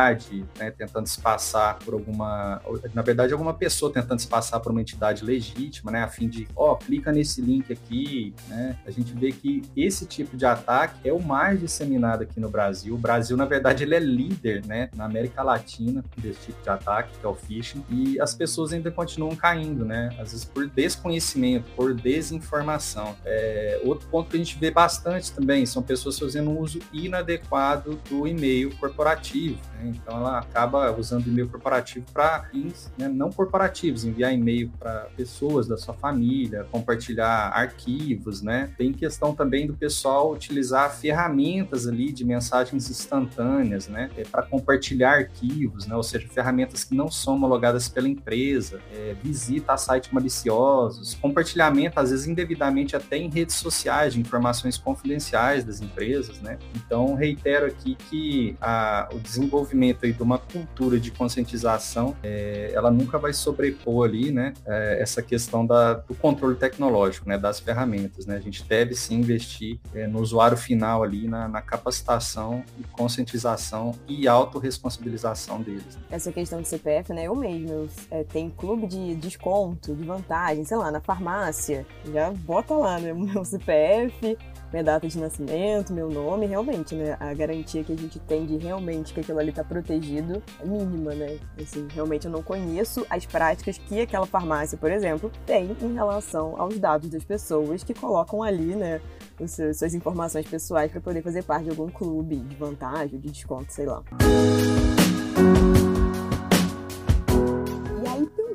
né, 0.58 0.72
tentando 0.72 1.08
se 1.08 1.20
passar 1.20 1.78
por 1.80 1.94
alguma, 1.94 2.62
na 2.94 3.02
verdade, 3.02 3.34
alguma 3.34 3.54
pessoa 3.54 3.92
tentando 3.92 4.20
se 4.20 4.28
passar 4.28 4.60
por 4.60 4.72
uma 4.72 4.82
entidade 4.82 5.24
legítima, 5.24 5.92
né, 5.92 6.04
a 6.04 6.08
fim 6.08 6.28
de, 6.28 6.48
ó, 6.56 6.74
oh, 6.74 6.78
clica 6.78 7.12
nesse 7.12 7.42
link 7.42 7.72
aqui, 7.72 8.34
né, 8.48 8.78
a 8.86 8.92
gente 8.92 9.14
vê 9.14 9.32
que 9.32 9.62
esse 9.76 10.06
tipo 10.06 10.38
de 10.38 10.46
ataque 10.46 11.08
é 11.08 11.14
o 11.14 11.22
mais 11.22 11.60
disseminado 11.60 12.24
aqui 12.24 12.40
no 12.40 12.50
Brasil. 12.50 12.96
O 12.96 12.98
Brasil, 12.98 13.36
na 13.36 13.46
verdade, 13.46 13.84
ele 13.84 13.96
é 13.96 14.00
líder, 14.00 14.66
né, 14.66 14.90
na 14.96 15.06
América 15.06 15.44
Latina 15.44 16.04
desse 16.18 16.48
tipo 16.48 16.62
de 16.62 16.70
ataque, 16.70 17.18
que 17.20 17.26
é 17.26 17.30
o 17.30 17.36
phishing, 17.36 17.84
e 17.90 18.20
as 18.20 18.34
pessoas 18.34 18.74
ainda 18.74 18.92
continuam 18.92 19.36
caindo, 19.36 19.86
né, 19.86 20.10
às 20.20 20.32
vezes 20.32 20.46
por 20.46 20.68
desconhecimento, 20.68 21.70
por 21.76 21.94
desinformação. 21.94 23.16
É, 23.26 23.82
outro 23.84 24.08
ponto 24.10 24.30
que 24.30 24.36
a 24.36 24.40
gente 24.40 24.58
vê 24.58 24.72
bastante 24.72 25.32
também 25.32 25.66
são 25.66 25.82
pessoas 25.82 26.18
fazendo 26.18 26.50
um 26.50 26.60
uso 26.60 26.80
inadequado 26.94 28.00
do 28.10 28.28
e-mail 28.28 28.76
corporativo. 28.78 29.60
Né? 29.76 29.89
Então 29.90 30.18
ela 30.18 30.40
acaba 30.40 30.92
usando 30.98 31.26
o 31.26 31.30
e-mail 31.30 31.50
corporativo 31.50 32.06
para 32.14 32.44
fins 32.44 32.92
né, 32.98 33.08
não 33.08 33.32
corporativos, 33.32 34.06
enviar 34.06 34.34
e-mail 34.34 34.72
para 34.80 35.08
pessoas 35.16 35.68
da 35.68 35.78
sua 35.78 35.94
família, 35.94 36.66
compartilhar 36.72 37.50
arquivos, 37.54 38.42
né? 38.42 38.72
Tem 38.78 38.94
questão 38.94 39.34
também 39.34 39.68
do 39.68 39.74
pessoal 39.74 40.32
utilizar 40.32 40.92
ferramentas 40.96 41.88
ali 41.88 42.12
de 42.12 42.24
mensagens 42.26 42.90
instantâneas, 42.90 43.88
né? 43.88 44.10
É, 44.18 44.24
para 44.24 44.44
compartilhar 44.44 45.14
arquivos, 45.14 45.88
né? 45.88 45.96
Ou 45.96 46.04
seja, 46.04 46.28
ferramentas 46.28 46.84
que 46.84 46.96
não 46.96 47.10
são 47.10 47.36
homologadas 47.36 47.88
pela 47.90 48.08
empresa, 48.08 48.80
é, 48.94 49.16
visita 49.22 49.74
a 49.74 49.78
sites 49.78 50.12
maliciosos, 50.12 51.16
compartilhamento, 51.16 52.00
às 52.00 52.12
vezes 52.12 52.28
indevidamente 52.28 52.96
até 52.96 53.18
em 53.18 53.30
redes 53.30 53.56
sociais, 53.56 54.14
de 54.14 54.20
informações 54.20 54.78
confidenciais 54.78 55.64
das 55.64 55.82
empresas, 55.82 56.40
né? 56.42 56.58
Então, 56.76 57.16
reitero 57.16 57.66
aqui 57.66 57.96
que 58.10 58.56
a, 58.62 59.10
o 59.14 59.20
desenvolvimento 59.20 59.79
aí 60.02 60.14
de 60.14 60.22
uma 60.22 60.38
cultura 60.38 61.00
de 61.00 61.12
conscientização, 61.12 62.16
é, 62.24 62.72
ela 62.74 62.92
nunca 62.92 63.18
vai 63.18 63.34
sobrepor 63.34 64.08
ali, 64.08 64.32
né? 64.32 64.54
É, 64.66 65.02
essa 65.02 65.22
questão 65.22 65.66
da, 65.66 65.94
do 65.94 66.16
controle 66.16 66.56
tecnológico, 66.56 67.28
né? 67.28 67.38
Das 67.38 67.60
ferramentas, 67.60 68.26
né? 68.26 68.36
A 68.36 68.40
gente 68.40 68.64
deve 68.64 68.96
sim 68.96 69.16
investir 69.16 69.80
é, 69.94 70.08
no 70.08 70.20
usuário 70.20 70.58
final 70.58 71.04
ali, 71.04 71.28
na, 71.28 71.48
na 71.48 71.62
capacitação 71.62 72.64
e 72.80 72.84
conscientização 72.84 73.94
e 74.08 74.28
autorresponsabilização 74.28 75.62
deles. 75.62 75.98
Essa 76.10 76.32
questão 76.32 76.62
de 76.62 76.68
CPF, 76.68 77.14
né? 77.14 77.26
Eu 77.26 77.36
mesmo, 77.36 77.70
eu, 77.70 77.90
é, 78.12 78.24
tem 78.24 78.50
clube 78.50 78.88
de 78.88 79.16
desconto, 79.16 79.96
de 79.96 80.04
vantagem, 80.04 80.64
sei 80.66 80.78
lá, 80.78 80.92
na 80.92 81.00
farmácia, 81.00 81.86
já 82.12 82.32
bota 82.32 82.74
lá, 82.74 83.00
né? 83.00 83.14
Meu 83.30 83.46
CPF, 83.46 84.38
minha 84.72 84.84
data 84.84 85.08
de 85.08 85.18
nascimento, 85.18 85.94
meu 85.94 86.10
nome, 86.10 86.46
realmente, 86.46 86.96
né? 86.96 87.18
A 87.20 87.34
garantia 87.34 87.84
que 87.84 87.92
a 87.92 87.96
gente 87.96 88.20
tem 88.20 88.46
de 88.46 88.58
realmente 88.58 89.14
que 89.14 89.20
aquilo 89.20 89.40
ali 89.40 89.52
tá 89.52 89.64
protegido 89.70 90.44
é 90.60 90.66
mínima, 90.66 91.14
né? 91.14 91.38
Assim, 91.62 91.88
realmente 91.94 92.26
eu 92.26 92.32
não 92.32 92.44
conheço 92.44 93.06
as 93.10 93.26
práticas 93.26 93.78
que 93.78 94.02
aquela 94.02 94.26
farmácia, 94.26 94.78
por 94.78 94.92
exemplo, 94.92 95.32
tem 95.46 95.78
em 95.82 95.94
relação 95.94 96.60
aos 96.60 96.78
dados 96.78 97.10
das 97.10 97.24
pessoas 97.24 97.84
que 97.84 97.94
colocam 97.94 98.44
ali, 98.44 98.76
né? 98.76 99.00
Suas 99.48 99.94
informações 99.94 100.46
pessoais 100.46 100.92
para 100.92 101.00
poder 101.00 101.22
fazer 101.22 101.44
parte 101.44 101.66
de 101.66 101.70
algum 101.70 101.88
clube 101.88 102.38
de 102.38 102.56
vantagem, 102.56 103.18
de 103.18 103.32
desconto, 103.32 103.72
sei 103.72 103.86
lá. 103.86 104.04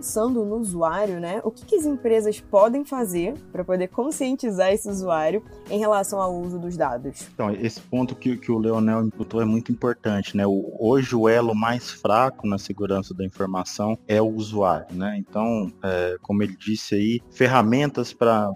Pensando 0.04 0.44
no 0.44 0.56
usuário, 0.56 1.18
né? 1.18 1.40
O 1.42 1.50
que, 1.50 1.64
que 1.64 1.76
as 1.76 1.86
empresas 1.86 2.38
podem 2.38 2.84
fazer 2.84 3.32
para 3.50 3.64
poder 3.64 3.88
conscientizar 3.88 4.70
esse 4.70 4.86
usuário 4.86 5.42
em 5.70 5.78
relação 5.78 6.20
ao 6.20 6.38
uso 6.38 6.58
dos 6.58 6.76
dados? 6.76 7.26
Então, 7.32 7.50
esse 7.50 7.80
ponto 7.80 8.14
que, 8.14 8.36
que 8.36 8.52
o 8.52 8.58
Leonel 8.58 9.02
imputou 9.02 9.40
é 9.40 9.46
muito 9.46 9.72
importante, 9.72 10.36
né? 10.36 10.46
O, 10.46 10.76
hoje 10.78 11.16
o 11.16 11.26
elo 11.26 11.54
mais 11.54 11.90
fraco 11.90 12.46
na 12.46 12.58
segurança 12.58 13.14
da 13.14 13.24
informação 13.24 13.96
é 14.06 14.20
o 14.20 14.28
usuário, 14.28 14.94
né? 14.94 15.16
Então, 15.18 15.72
é, 15.82 16.18
como 16.20 16.42
ele 16.42 16.54
disse 16.54 16.94
aí, 16.94 17.22
ferramentas 17.30 18.12
para 18.12 18.52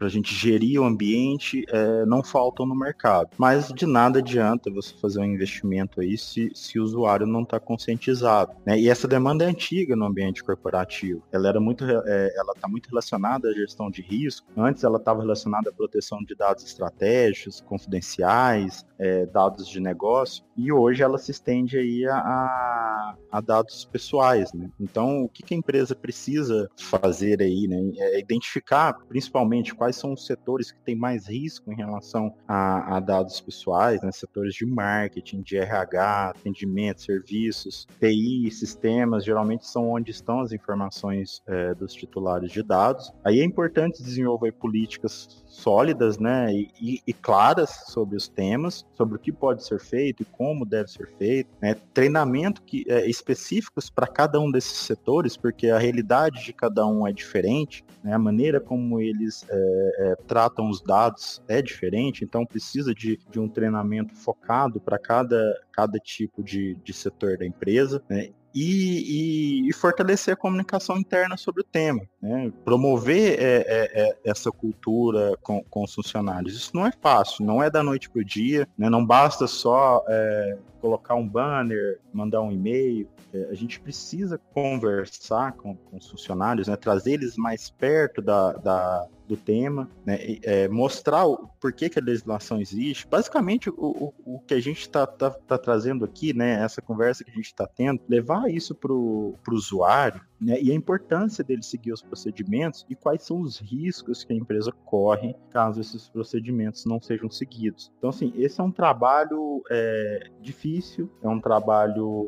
a 0.00 0.08
gente 0.08 0.32
gerir 0.32 0.80
o 0.80 0.84
ambiente 0.84 1.64
é, 1.70 2.06
não 2.06 2.22
faltam 2.22 2.64
no 2.64 2.78
mercado. 2.78 3.30
Mas 3.36 3.72
de 3.72 3.84
nada 3.84 4.20
adianta 4.20 4.70
você 4.70 4.94
fazer 5.02 5.18
um 5.18 5.24
investimento 5.24 6.00
aí 6.00 6.16
se, 6.16 6.52
se 6.54 6.78
o 6.78 6.84
usuário 6.84 7.26
não 7.26 7.42
está 7.42 7.58
conscientizado. 7.58 8.52
Né? 8.64 8.78
E 8.78 8.88
essa 8.88 9.08
demanda 9.08 9.44
é 9.44 9.48
antiga 9.48 9.96
no 9.96 10.06
ambiente 10.06 10.44
corporativo 10.44 10.67
corporativo. 10.68 11.22
Ela 11.32 11.48
era 11.48 11.60
muito, 11.60 11.84
é, 11.84 12.32
ela 12.36 12.52
está 12.54 12.68
muito 12.68 12.88
relacionada 12.88 13.48
à 13.48 13.52
gestão 13.52 13.90
de 13.90 14.02
risco. 14.02 14.46
Antes 14.56 14.84
ela 14.84 14.98
estava 14.98 15.20
relacionada 15.20 15.70
à 15.70 15.72
proteção 15.72 16.22
de 16.22 16.34
dados 16.34 16.64
estratégicos, 16.64 17.60
confidenciais, 17.60 18.84
é, 18.98 19.26
dados 19.26 19.66
de 19.66 19.80
negócio. 19.80 20.44
E 20.56 20.72
hoje 20.72 21.02
ela 21.02 21.18
se 21.18 21.30
estende 21.30 21.78
aí 21.78 22.04
a, 22.06 22.16
a, 22.16 23.16
a 23.30 23.40
dados 23.40 23.84
pessoais, 23.84 24.52
né? 24.52 24.68
Então, 24.78 25.22
o 25.22 25.28
que, 25.28 25.42
que, 25.42 25.54
a 25.54 25.56
empresa 25.56 25.94
precisa 25.94 26.68
fazer 26.76 27.40
aí, 27.40 27.66
né? 27.68 27.78
É 27.96 28.18
identificar, 28.18 28.94
principalmente, 29.08 29.74
quais 29.74 29.96
são 29.96 30.12
os 30.12 30.26
setores 30.26 30.72
que 30.72 30.80
têm 30.80 30.96
mais 30.96 31.28
risco 31.28 31.72
em 31.72 31.76
relação 31.76 32.34
a, 32.46 32.96
a 32.96 33.00
dados 33.00 33.40
pessoais, 33.40 34.02
né? 34.02 34.10
Setores 34.10 34.54
de 34.54 34.66
marketing, 34.66 35.42
de 35.42 35.56
RH, 35.56 36.30
atendimento, 36.30 37.02
serviços, 37.02 37.86
TI, 38.00 38.50
sistemas, 38.50 39.24
geralmente 39.24 39.66
são 39.66 39.90
onde 39.90 40.10
estão 40.10 40.40
as 40.40 40.52
informações 40.58 41.42
é, 41.46 41.74
dos 41.74 41.92
titulares 41.92 42.50
de 42.50 42.62
dados. 42.62 43.12
Aí 43.24 43.40
é 43.40 43.44
importante 43.44 44.02
desenvolver 44.02 44.52
políticas 44.52 45.44
sólidas, 45.46 46.18
né, 46.18 46.52
e, 46.52 47.00
e, 47.06 47.12
claras 47.12 47.70
sobre 47.86 48.16
os 48.16 48.28
temas, 48.28 48.86
sobre 48.94 49.16
o 49.16 49.18
que 49.18 49.32
pode 49.32 49.64
ser 49.64 49.80
feito 49.80 50.22
e 50.22 50.26
como 50.26 50.64
deve 50.64 50.90
ser 50.90 51.08
feito, 51.16 51.50
né, 51.60 51.74
treinamento 51.92 52.62
que 52.62 52.84
é, 52.88 53.08
específicos 53.08 53.90
para 53.90 54.06
cada 54.06 54.40
um 54.40 54.50
desses 54.50 54.78
setores, 54.78 55.36
porque 55.36 55.68
a 55.68 55.78
realidade 55.78 56.44
de 56.44 56.52
cada 56.52 56.86
um 56.86 57.06
é 57.06 57.12
diferente, 57.12 57.84
né, 58.02 58.12
a 58.12 58.18
maneira 58.18 58.60
como 58.60 59.00
eles 59.00 59.44
é, 59.48 59.90
é, 59.98 60.16
tratam 60.26 60.68
os 60.68 60.80
dados 60.82 61.42
é 61.48 61.60
diferente, 61.62 62.24
então 62.24 62.44
precisa 62.44 62.94
de, 62.94 63.18
de 63.30 63.40
um 63.40 63.48
treinamento 63.48 64.14
focado 64.14 64.80
para 64.80 64.98
cada, 64.98 65.54
cada 65.72 65.98
tipo 65.98 66.42
de, 66.42 66.74
de 66.84 66.92
setor 66.92 67.36
da 67.38 67.46
empresa, 67.46 68.02
né, 68.08 68.30
e, 68.54 69.64
e, 69.64 69.68
e, 69.68 69.72
fortalecer 69.72 70.34
a 70.34 70.36
comunicação 70.36 70.96
interna 70.96 71.36
sobre 71.36 71.62
o 71.62 71.64
tema, 71.64 72.00
né? 72.20 72.50
promover 72.64 73.38
é, 73.38 73.56
é, 73.66 74.08
é, 74.08 74.18
essa 74.24 74.50
cultura 74.50 75.36
com, 75.42 75.62
com, 75.64 75.84
os 75.84 75.94
funcionários. 75.94 76.56
Isso 76.56 76.70
não 76.74 76.86
é 76.86 76.92
fácil, 77.00 77.44
não 77.44 77.62
é 77.62 77.70
da 77.70 77.82
noite 77.82 78.08
para 78.08 78.20
o 78.20 78.24
dia, 78.24 78.66
né? 78.76 78.88
não 78.88 79.04
basta 79.04 79.46
só 79.46 80.04
é, 80.08 80.58
colocar 80.80 81.14
um 81.14 81.28
banner, 81.28 82.00
mandar 82.12 82.40
um 82.40 82.50
e-mail. 82.50 83.08
É, 83.32 83.48
a 83.50 83.54
gente 83.54 83.78
precisa 83.78 84.40
conversar 84.54 85.52
com, 85.52 85.76
com 85.76 85.96
os 85.98 86.08
funcionários, 86.08 86.68
né? 86.68 86.76
trazer 86.76 87.12
eles 87.12 87.36
mais 87.36 87.70
perto 87.70 88.22
da, 88.22 88.52
da 88.54 89.06
do 89.28 89.36
tema, 89.36 89.88
né? 90.04 90.18
É, 90.42 90.68
mostrar 90.68 91.26
o 91.26 91.48
porquê 91.60 91.88
que 91.88 91.98
a 91.98 92.02
legislação 92.02 92.60
existe. 92.60 93.06
Basicamente, 93.06 93.68
o, 93.68 93.74
o, 93.76 94.14
o 94.36 94.40
que 94.40 94.54
a 94.54 94.60
gente 94.60 94.80
está 94.80 95.06
tá, 95.06 95.30
tá 95.30 95.58
trazendo 95.58 96.04
aqui, 96.04 96.32
né? 96.32 96.62
Essa 96.64 96.80
conversa 96.80 97.22
que 97.22 97.30
a 97.30 97.34
gente 97.34 97.46
está 97.46 97.66
tendo, 97.66 98.00
levar 98.08 98.50
isso 98.50 98.74
para 98.74 98.92
o 98.92 99.36
usuário, 99.50 100.20
né? 100.40 100.60
E 100.60 100.72
a 100.72 100.74
importância 100.74 101.44
dele 101.44 101.62
seguir 101.62 101.92
os 101.92 102.02
procedimentos 102.02 102.86
e 102.88 102.94
quais 102.94 103.22
são 103.22 103.40
os 103.40 103.58
riscos 103.58 104.24
que 104.24 104.32
a 104.32 104.36
empresa 104.36 104.72
corre 104.84 105.36
caso 105.50 105.80
esses 105.80 106.08
procedimentos 106.08 106.84
não 106.86 107.00
sejam 107.00 107.30
seguidos. 107.30 107.92
Então, 107.98 108.10
assim, 108.10 108.32
esse 108.36 108.60
é 108.60 108.64
um 108.64 108.72
trabalho 108.72 109.62
é, 109.70 110.30
difícil, 110.40 111.10
é 111.22 111.28
um 111.28 111.40
trabalho 111.40 112.26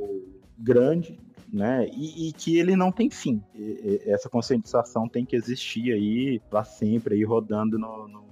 grande, 0.58 1.18
né? 1.52 1.86
E, 1.92 2.28
e, 2.28 2.32
que 2.32 2.58
ele 2.58 2.76
não 2.76 2.92
tem 2.92 3.10
fim. 3.10 3.42
E, 3.54 4.02
essa 4.06 4.28
conscientização 4.28 5.08
tem 5.08 5.24
que 5.24 5.36
existir 5.36 5.92
aí 5.92 6.40
para 6.50 6.64
sempre, 6.64 7.14
aí 7.14 7.24
rodando 7.24 7.78
no, 7.78 8.08
no, 8.08 8.24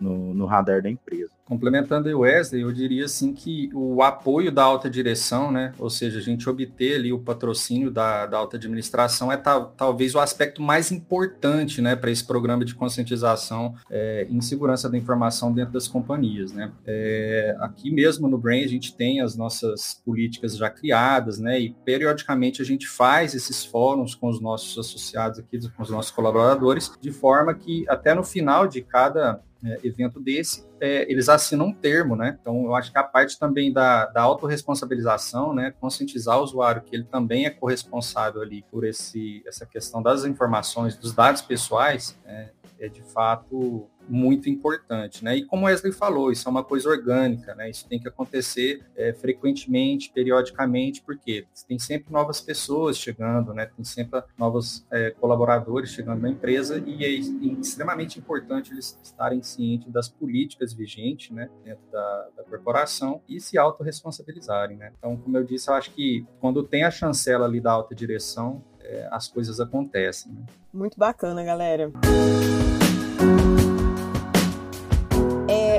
no, 0.00 0.34
no 0.34 0.46
radar 0.46 0.82
da 0.82 0.90
empresa. 0.90 1.32
Complementando 1.48 2.10
o 2.10 2.20
Wesley, 2.20 2.60
eu 2.60 2.70
diria 2.70 3.06
assim 3.06 3.32
que 3.32 3.70
o 3.72 4.02
apoio 4.02 4.52
da 4.52 4.62
alta 4.62 4.90
direção, 4.90 5.50
né, 5.50 5.72
ou 5.78 5.88
seja, 5.88 6.18
a 6.18 6.22
gente 6.22 6.46
obter 6.46 6.96
ali 6.96 7.10
o 7.10 7.18
patrocínio 7.18 7.90
da, 7.90 8.26
da 8.26 8.36
alta 8.36 8.58
administração 8.58 9.32
é 9.32 9.36
tal, 9.38 9.72
talvez 9.74 10.14
o 10.14 10.20
aspecto 10.20 10.60
mais 10.60 10.92
importante, 10.92 11.80
né, 11.80 11.96
para 11.96 12.10
esse 12.10 12.22
programa 12.22 12.66
de 12.66 12.74
conscientização 12.74 13.74
é, 13.90 14.26
em 14.28 14.42
segurança 14.42 14.90
da 14.90 14.98
informação 14.98 15.50
dentro 15.50 15.72
das 15.72 15.88
companhias, 15.88 16.52
né. 16.52 16.70
É, 16.86 17.56
aqui 17.60 17.90
mesmo 17.90 18.28
no 18.28 18.36
Brain 18.36 18.62
a 18.62 18.68
gente 18.68 18.94
tem 18.94 19.22
as 19.22 19.34
nossas 19.34 20.02
políticas 20.04 20.54
já 20.54 20.68
criadas, 20.68 21.38
né, 21.38 21.58
e 21.58 21.70
periodicamente 21.82 22.60
a 22.60 22.64
gente 22.64 22.86
faz 22.86 23.34
esses 23.34 23.64
fóruns 23.64 24.14
com 24.14 24.28
os 24.28 24.38
nossos 24.38 24.76
associados 24.76 25.38
aqui, 25.38 25.58
com 25.70 25.82
os 25.82 25.88
nossos 25.88 26.10
colaboradores, 26.10 26.92
de 27.00 27.10
forma 27.10 27.54
que 27.54 27.86
até 27.88 28.12
no 28.12 28.22
final 28.22 28.68
de 28.68 28.82
cada 28.82 29.40
é, 29.64 29.80
evento 29.82 30.20
desse, 30.20 30.67
é, 30.80 31.10
eles 31.10 31.28
assinam 31.28 31.66
um 31.66 31.72
termo, 31.72 32.16
né? 32.16 32.38
Então, 32.40 32.64
eu 32.64 32.74
acho 32.74 32.92
que 32.92 32.98
a 32.98 33.02
parte 33.02 33.38
também 33.38 33.72
da, 33.72 34.06
da 34.06 34.22
autorresponsabilização, 34.22 35.54
né? 35.54 35.72
Conscientizar 35.80 36.38
o 36.38 36.42
usuário 36.42 36.82
que 36.82 36.94
ele 36.94 37.04
também 37.04 37.46
é 37.46 37.50
corresponsável 37.50 38.42
ali 38.42 38.64
por 38.70 38.84
esse, 38.84 39.42
essa 39.46 39.66
questão 39.66 40.02
das 40.02 40.24
informações, 40.24 40.96
dos 40.96 41.12
dados 41.12 41.42
pessoais, 41.42 42.18
é, 42.24 42.50
é 42.78 42.88
de 42.88 43.02
fato 43.02 43.88
muito 44.08 44.48
importante, 44.48 45.24
né? 45.24 45.36
E 45.36 45.44
como 45.44 45.66
Wesley 45.66 45.92
falou, 45.92 46.32
isso 46.32 46.48
é 46.48 46.50
uma 46.50 46.64
coisa 46.64 46.88
orgânica, 46.88 47.54
né? 47.54 47.70
Isso 47.70 47.86
tem 47.88 47.98
que 47.98 48.08
acontecer 48.08 48.82
é, 48.96 49.12
frequentemente, 49.12 50.10
periodicamente, 50.10 51.02
porque 51.02 51.46
tem 51.66 51.78
sempre 51.78 52.12
novas 52.12 52.40
pessoas 52.40 52.96
chegando, 52.96 53.52
né? 53.52 53.66
Tem 53.66 53.84
sempre 53.84 54.22
novos 54.36 54.86
é, 54.90 55.10
colaboradores 55.10 55.90
chegando 55.90 56.22
na 56.22 56.30
empresa 56.30 56.82
e 56.84 57.04
é 57.04 57.08
extremamente 57.08 58.18
importante 58.18 58.72
eles 58.72 58.98
estarem 59.02 59.42
cientes 59.42 59.92
das 59.92 60.08
políticas 60.08 60.72
vigentes, 60.72 61.30
né? 61.30 61.48
Dentro 61.64 61.84
da, 61.90 62.28
da 62.36 62.44
corporação 62.44 63.20
e 63.28 63.40
se 63.40 63.58
autorresponsabilizarem, 63.58 64.76
né? 64.76 64.92
Então, 64.98 65.16
como 65.16 65.36
eu 65.36 65.44
disse, 65.44 65.70
eu 65.70 65.74
acho 65.74 65.90
que 65.92 66.26
quando 66.40 66.62
tem 66.62 66.84
a 66.84 66.90
chancela 66.90 67.46
ali 67.46 67.60
da 67.60 67.72
alta 67.72 67.94
direção, 67.94 68.62
é, 68.88 69.06
as 69.10 69.28
coisas 69.28 69.60
acontecem. 69.60 70.32
Né? 70.32 70.42
Muito 70.72 70.98
bacana, 70.98 71.44
galera. 71.44 71.92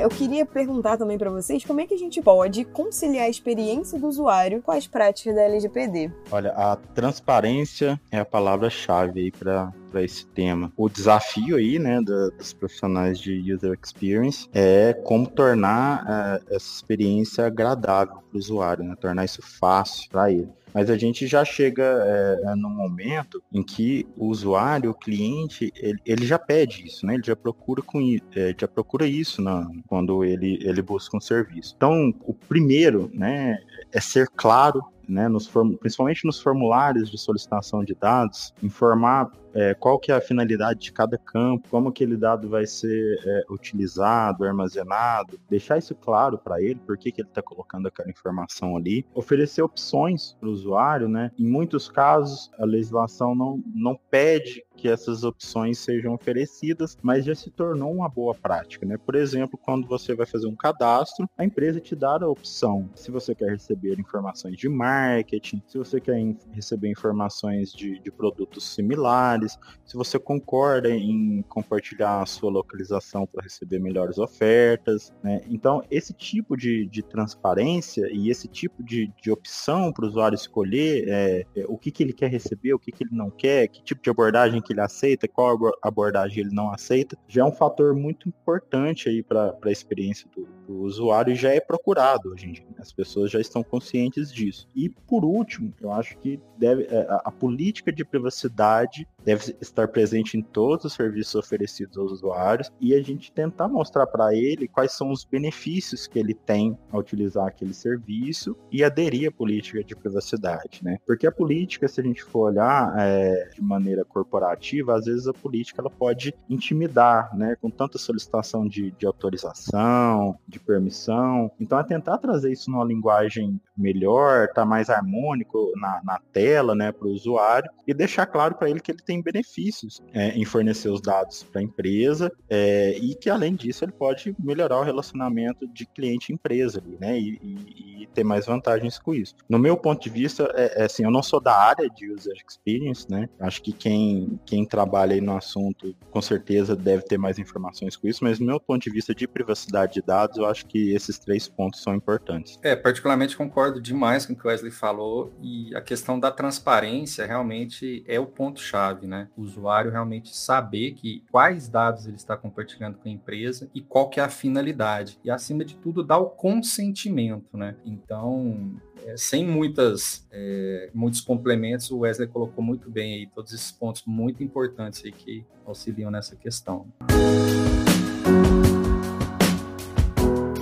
Eu 0.02 0.08
queria 0.08 0.44
perguntar 0.46 0.96
também 0.96 1.18
para 1.18 1.30
vocês 1.30 1.64
como 1.64 1.80
é 1.80 1.86
que 1.86 1.94
a 1.94 1.98
gente 1.98 2.20
pode 2.20 2.64
conciliar 2.64 3.26
a 3.26 3.28
experiência 3.28 3.98
do 3.98 4.06
usuário 4.06 4.62
com 4.62 4.72
as 4.72 4.86
práticas 4.86 5.34
da 5.34 5.42
LGPD. 5.42 6.10
Olha, 6.30 6.52
a 6.52 6.76
transparência 6.76 8.00
é 8.10 8.18
a 8.18 8.24
palavra-chave 8.24 9.20
aí 9.20 9.30
para 9.30 9.72
para 9.90 10.02
esse 10.02 10.24
tema. 10.26 10.72
O 10.76 10.88
desafio 10.88 11.56
aí, 11.56 11.78
né, 11.78 12.00
dos 12.00 12.52
profissionais 12.52 13.18
de 13.18 13.52
user 13.52 13.76
experience 13.82 14.48
é 14.54 14.94
como 14.94 15.26
tornar 15.26 16.04
uh, 16.04 16.54
essa 16.54 16.76
experiência 16.76 17.46
agradável 17.46 18.14
para 18.14 18.36
o 18.36 18.38
usuário, 18.38 18.84
né, 18.84 18.94
tornar 18.98 19.24
isso 19.24 19.42
fácil 19.42 20.08
para 20.08 20.30
ele. 20.30 20.48
Mas 20.72 20.90
a 20.90 20.96
gente 20.96 21.26
já 21.26 21.44
chega 21.44 21.82
é, 21.84 22.54
num 22.54 22.70
momento 22.70 23.42
em 23.52 23.62
que 23.62 24.06
o 24.16 24.26
usuário, 24.26 24.90
o 24.90 24.94
cliente, 24.94 25.72
ele, 25.76 25.98
ele 26.04 26.26
já 26.26 26.38
pede 26.38 26.86
isso, 26.86 27.06
né? 27.06 27.14
Ele 27.14 27.22
já 27.24 27.36
procura 27.36 27.82
com 27.82 28.00
é, 28.34 28.54
já 28.58 28.68
procura 28.68 29.06
isso 29.06 29.42
na, 29.42 29.68
quando 29.86 30.24
ele, 30.24 30.58
ele 30.62 30.82
busca 30.82 31.16
um 31.16 31.20
serviço. 31.20 31.74
Então, 31.76 32.14
o 32.22 32.34
primeiro, 32.34 33.10
né, 33.12 33.58
é 33.92 34.00
ser 34.00 34.28
claro 34.28 34.82
né, 35.10 35.28
nos, 35.28 35.50
principalmente 35.80 36.24
nos 36.24 36.40
formulários 36.40 37.10
de 37.10 37.18
solicitação 37.18 37.84
de 37.84 37.94
dados, 37.94 38.54
informar 38.62 39.30
é, 39.54 39.74
qual 39.74 39.98
que 39.98 40.12
é 40.12 40.14
a 40.14 40.20
finalidade 40.20 40.80
de 40.80 40.92
cada 40.92 41.18
campo, 41.18 41.68
como 41.68 41.88
aquele 41.88 42.16
dado 42.16 42.48
vai 42.48 42.66
ser 42.66 43.18
é, 43.24 43.44
utilizado, 43.50 44.44
armazenado, 44.44 45.38
deixar 45.48 45.78
isso 45.78 45.94
claro 45.94 46.38
para 46.38 46.60
ele, 46.60 46.76
por 46.86 46.96
que, 46.96 47.12
que 47.12 47.20
ele 47.20 47.28
está 47.28 47.42
colocando 47.42 47.88
aquela 47.88 48.10
informação 48.10 48.76
ali, 48.76 49.04
oferecer 49.14 49.62
opções 49.62 50.36
para 50.38 50.48
o 50.48 50.52
usuário, 50.52 51.08
né? 51.08 51.30
Em 51.38 51.48
muitos 51.48 51.88
casos, 51.88 52.50
a 52.58 52.64
legislação 52.64 53.34
não, 53.34 53.62
não 53.74 53.98
pede 54.10 54.64
que 54.76 54.88
essas 54.88 55.24
opções 55.24 55.78
sejam 55.78 56.14
oferecidas, 56.14 56.96
mas 57.02 57.24
já 57.24 57.34
se 57.34 57.50
tornou 57.50 57.92
uma 57.92 58.08
boa 58.08 58.34
prática, 58.34 58.86
né? 58.86 58.96
Por 58.96 59.14
exemplo, 59.14 59.58
quando 59.62 59.86
você 59.86 60.14
vai 60.14 60.26
fazer 60.26 60.46
um 60.46 60.56
cadastro, 60.56 61.28
a 61.36 61.44
empresa 61.44 61.80
te 61.80 61.94
dá 61.94 62.16
a 62.20 62.28
opção 62.28 62.88
se 62.94 63.10
você 63.10 63.34
quer 63.34 63.50
receber 63.50 63.98
informações 63.98 64.56
de 64.56 64.68
marketing, 64.68 65.62
se 65.66 65.78
você 65.78 66.00
quer 66.00 66.18
receber 66.52 66.90
informações 66.90 67.72
de, 67.72 67.98
de 68.00 68.10
produtos 68.10 68.74
similares, 68.74 69.39
se 69.48 69.96
você 69.96 70.18
concorda 70.18 70.90
em 70.90 71.42
compartilhar 71.48 72.22
a 72.22 72.26
sua 72.26 72.50
localização 72.50 73.26
para 73.26 73.42
receber 73.42 73.78
melhores 73.78 74.18
ofertas. 74.18 75.12
Né? 75.22 75.40
Então, 75.48 75.82
esse 75.90 76.12
tipo 76.12 76.56
de, 76.56 76.86
de 76.86 77.02
transparência 77.02 78.08
e 78.10 78.30
esse 78.30 78.48
tipo 78.48 78.82
de, 78.82 79.12
de 79.20 79.30
opção 79.30 79.92
para 79.92 80.04
o 80.04 80.08
usuário 80.08 80.34
escolher 80.34 81.08
é, 81.08 81.46
é, 81.56 81.64
o 81.68 81.76
que, 81.76 81.90
que 81.90 82.02
ele 82.02 82.12
quer 82.12 82.30
receber, 82.30 82.74
o 82.74 82.78
que, 82.78 82.92
que 82.92 83.04
ele 83.04 83.14
não 83.14 83.30
quer, 83.30 83.68
que 83.68 83.82
tipo 83.82 84.02
de 84.02 84.10
abordagem 84.10 84.60
que 84.60 84.72
ele 84.72 84.80
aceita, 84.80 85.28
qual 85.28 85.56
abordagem 85.82 86.40
ele 86.44 86.54
não 86.54 86.72
aceita, 86.72 87.16
já 87.28 87.42
é 87.42 87.44
um 87.44 87.52
fator 87.52 87.94
muito 87.94 88.28
importante 88.28 89.08
aí 89.08 89.22
para 89.22 89.56
a 89.62 89.70
experiência 89.70 90.28
do, 90.34 90.46
do 90.66 90.82
usuário 90.82 91.32
e 91.32 91.36
já 91.36 91.52
é 91.52 91.60
procurado 91.60 92.30
hoje 92.30 92.46
em 92.46 92.52
dia. 92.52 92.66
As 92.78 92.92
pessoas 92.92 93.30
já 93.30 93.40
estão 93.40 93.62
conscientes 93.62 94.32
disso. 94.32 94.68
E 94.74 94.88
por 94.88 95.24
último, 95.24 95.72
eu 95.80 95.92
acho 95.92 96.16
que 96.18 96.40
deve, 96.56 96.84
é, 96.84 97.06
a, 97.08 97.22
a 97.26 97.30
política 97.30 97.92
de 97.92 98.04
privacidade 98.04 99.06
deve 99.24 99.56
estar 99.60 99.88
presente 99.88 100.36
em 100.36 100.42
todos 100.42 100.84
os 100.86 100.92
serviços 100.92 101.34
oferecidos 101.34 101.98
aos 101.98 102.12
usuários 102.12 102.70
e 102.80 102.94
a 102.94 103.02
gente 103.02 103.32
tentar 103.32 103.68
mostrar 103.68 104.06
para 104.06 104.34
ele 104.34 104.68
quais 104.68 104.92
são 104.92 105.10
os 105.10 105.24
benefícios 105.24 106.06
que 106.06 106.18
ele 106.18 106.34
tem 106.34 106.76
ao 106.90 107.00
utilizar 107.00 107.46
aquele 107.46 107.74
serviço 107.74 108.56
e 108.70 108.84
aderir 108.84 109.28
à 109.28 109.32
política 109.32 109.82
de 109.82 109.96
privacidade, 109.96 110.80
né? 110.82 110.98
Porque 111.06 111.26
a 111.26 111.32
política, 111.32 111.88
se 111.88 112.00
a 112.00 112.04
gente 112.04 112.22
for 112.22 112.50
olhar 112.50 112.94
é, 112.98 113.50
de 113.54 113.62
maneira 113.62 114.04
corporativa, 114.04 114.94
às 114.94 115.04
vezes 115.06 115.26
a 115.26 115.32
política 115.32 115.80
ela 115.80 115.90
pode 115.90 116.34
intimidar, 116.48 117.36
né? 117.36 117.56
Com 117.60 117.70
tanta 117.70 117.98
solicitação 117.98 118.66
de, 118.66 118.90
de 118.92 119.06
autorização, 119.06 120.38
de 120.46 120.58
permissão. 120.58 121.50
Então, 121.60 121.78
é 121.78 121.84
tentar 121.84 122.18
trazer 122.18 122.52
isso 122.52 122.70
numa 122.70 122.84
linguagem 122.84 123.60
melhor, 123.76 124.48
tá 124.48 124.64
mais 124.64 124.90
harmônico 124.90 125.72
na, 125.76 126.00
na 126.04 126.20
tela, 126.32 126.74
né, 126.74 126.92
para 126.92 127.08
o 127.08 127.12
usuário 127.12 127.70
e 127.86 127.94
deixar 127.94 128.26
claro 128.26 128.54
para 128.54 128.68
ele 128.68 128.80
que 128.80 128.92
ele 128.92 129.02
tem 129.02 129.09
benefícios 129.18 130.02
é, 130.12 130.28
em 130.36 130.44
fornecer 130.44 130.90
os 130.90 131.00
dados 131.00 131.42
para 131.42 131.62
a 131.62 131.64
empresa 131.64 132.30
é, 132.50 132.98
e 132.98 133.14
que 133.14 133.30
além 133.30 133.54
disso 133.54 133.82
ele 133.82 133.92
pode 133.92 134.36
melhorar 134.38 134.78
o 134.78 134.84
relacionamento 134.84 135.66
de 135.68 135.86
cliente-empresa, 135.86 136.82
né, 137.00 137.18
e, 137.18 137.38
e, 137.42 138.02
e, 138.02 138.06
ter 138.08 138.24
mais 138.24 138.44
vantagens 138.44 138.98
com 138.98 139.14
isso. 139.14 139.34
No 139.48 139.58
meu 139.58 139.76
ponto 139.76 140.02
de 140.02 140.10
vista, 140.10 140.52
é, 140.54 140.82
é, 140.82 140.84
assim, 140.84 141.04
eu 141.04 141.10
não 141.10 141.22
sou 141.22 141.40
da 141.40 141.56
área 141.56 141.88
de 141.88 142.10
user 142.10 142.34
experience, 142.46 143.10
né, 143.10 143.28
acho 143.38 143.62
que 143.62 143.72
quem 143.72 144.38
quem 144.44 144.66
trabalha 144.66 145.14
aí 145.14 145.20
no 145.20 145.36
assunto 145.36 145.94
com 146.10 146.20
certeza 146.20 146.76
deve 146.76 147.04
ter 147.04 147.16
mais 147.16 147.38
informações 147.38 147.96
com 147.96 148.08
isso, 148.08 148.24
mas 148.24 148.38
no 148.38 148.46
meu 148.46 148.60
ponto 148.60 148.82
de 148.82 148.90
vista 148.90 149.14
de 149.14 149.26
privacidade 149.26 149.94
de 149.94 150.02
dados, 150.02 150.36
eu 150.36 150.46
acho 150.46 150.66
que 150.66 150.92
esses 150.92 151.18
três 151.18 151.48
pontos 151.48 151.82
são 151.82 151.94
importantes. 151.94 152.58
É, 152.62 152.74
particularmente 152.74 153.36
concordo 153.36 153.80
demais 153.80 154.26
com 154.26 154.32
o 154.32 154.36
que 154.36 154.44
o 154.44 154.48
Wesley 154.48 154.72
falou 154.72 155.32
e 155.40 155.74
a 155.74 155.80
questão 155.80 156.18
da 156.18 156.30
transparência 156.30 157.24
realmente 157.26 158.04
é 158.06 158.18
o 158.18 158.26
ponto-chave, 158.26 158.99
né? 159.06 159.28
O 159.36 159.42
usuário 159.42 159.90
realmente 159.90 160.36
saber 160.36 160.92
que 160.92 161.24
quais 161.30 161.68
dados 161.68 162.06
ele 162.06 162.16
está 162.16 162.36
compartilhando 162.36 162.98
com 162.98 163.08
a 163.08 163.12
empresa 163.12 163.70
e 163.74 163.80
qual 163.80 164.08
que 164.08 164.20
é 164.20 164.22
a 164.22 164.28
finalidade. 164.28 165.18
E 165.24 165.30
acima 165.30 165.64
de 165.64 165.76
tudo, 165.76 166.02
dar 166.02 166.18
o 166.18 166.30
consentimento, 166.30 167.56
né? 167.56 167.76
Então, 167.84 168.74
é, 169.04 169.16
sem 169.16 169.46
muitas, 169.46 170.26
é, 170.30 170.90
muitos 170.94 171.20
complementos, 171.20 171.90
o 171.90 171.98
Wesley 171.98 172.28
colocou 172.28 172.62
muito 172.62 172.90
bem 172.90 173.14
aí 173.14 173.26
todos 173.26 173.52
esses 173.52 173.72
pontos 173.72 174.02
muito 174.06 174.42
importantes 174.42 175.04
aí 175.04 175.12
que 175.12 175.44
auxiliam 175.66 176.10
nessa 176.10 176.36
questão. 176.36 176.86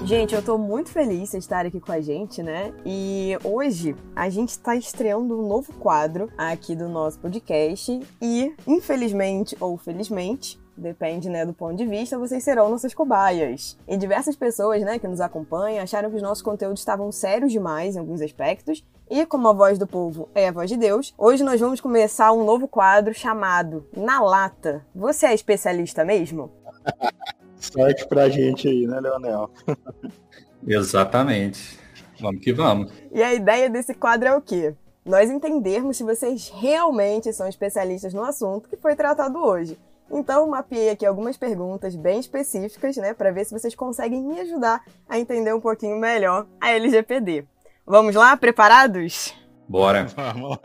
Gente, 0.08 0.34
eu 0.34 0.42
tô 0.42 0.56
muito 0.56 0.88
feliz 0.88 1.32
de 1.32 1.36
estar 1.36 1.66
aqui 1.66 1.78
com 1.78 1.92
a 1.92 2.00
gente, 2.00 2.42
né? 2.42 2.72
E 2.82 3.36
hoje 3.44 3.94
a 4.16 4.30
gente 4.30 4.48
está 4.48 4.74
estreando 4.74 5.38
um 5.38 5.46
novo 5.46 5.70
quadro 5.74 6.30
aqui 6.38 6.74
do 6.74 6.88
nosso 6.88 7.18
podcast 7.18 8.00
e, 8.18 8.54
infelizmente 8.66 9.54
ou 9.60 9.76
felizmente, 9.76 10.58
depende 10.74 11.28
né, 11.28 11.44
do 11.44 11.52
ponto 11.52 11.76
de 11.76 11.84
vista, 11.84 12.18
vocês 12.18 12.42
serão 12.42 12.70
nossas 12.70 12.94
cobaias. 12.94 13.76
E 13.86 13.98
diversas 13.98 14.34
pessoas 14.34 14.80
né, 14.80 14.98
que 14.98 15.06
nos 15.06 15.20
acompanham 15.20 15.82
acharam 15.82 16.08
que 16.08 16.16
os 16.16 16.22
nossos 16.22 16.40
conteúdos 16.40 16.80
estavam 16.80 17.12
sérios 17.12 17.52
demais 17.52 17.94
em 17.94 17.98
alguns 17.98 18.22
aspectos. 18.22 18.82
E 19.10 19.26
como 19.26 19.46
a 19.48 19.52
voz 19.52 19.78
do 19.78 19.86
povo 19.86 20.30
é 20.34 20.48
a 20.48 20.52
voz 20.52 20.70
de 20.70 20.78
Deus, 20.78 21.12
hoje 21.18 21.44
nós 21.44 21.60
vamos 21.60 21.82
começar 21.82 22.32
um 22.32 22.46
novo 22.46 22.66
quadro 22.66 23.12
chamado 23.12 23.86
Na 23.94 24.22
Lata. 24.22 24.86
Você 24.94 25.26
é 25.26 25.34
especialista 25.34 26.02
mesmo? 26.02 26.50
Sorte 27.58 28.06
pra 28.06 28.28
gente 28.28 28.68
aí, 28.68 28.86
né, 28.86 29.00
Leonel? 29.00 29.50
Exatamente. 30.66 31.78
Vamos 32.20 32.40
que 32.42 32.52
vamos. 32.52 32.92
E 33.12 33.22
a 33.22 33.32
ideia 33.32 33.70
desse 33.70 33.94
quadro 33.94 34.28
é 34.28 34.34
o 34.34 34.40
quê? 34.40 34.74
Nós 35.04 35.30
entendermos 35.30 35.96
se 35.96 36.04
vocês 36.04 36.50
realmente 36.54 37.32
são 37.32 37.48
especialistas 37.48 38.12
no 38.12 38.22
assunto 38.22 38.68
que 38.68 38.76
foi 38.76 38.94
tratado 38.94 39.38
hoje. 39.38 39.78
Então, 40.10 40.48
mapeei 40.48 40.90
aqui 40.90 41.04
algumas 41.04 41.36
perguntas 41.36 41.94
bem 41.94 42.18
específicas, 42.18 42.96
né, 42.96 43.12
para 43.12 43.30
ver 43.30 43.44
se 43.44 43.52
vocês 43.52 43.74
conseguem 43.74 44.22
me 44.22 44.40
ajudar 44.40 44.82
a 45.08 45.18
entender 45.18 45.54
um 45.54 45.60
pouquinho 45.60 45.98
melhor 45.98 46.46
a 46.60 46.70
LGPD. 46.70 47.44
Vamos 47.86 48.14
lá, 48.14 48.36
preparados? 48.36 49.34
Bora. 49.68 50.06
Vamos 50.16 50.50
lá. 50.50 50.60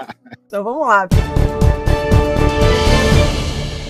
Então 0.46 0.64
vamos 0.64 0.88
lá. 0.88 1.08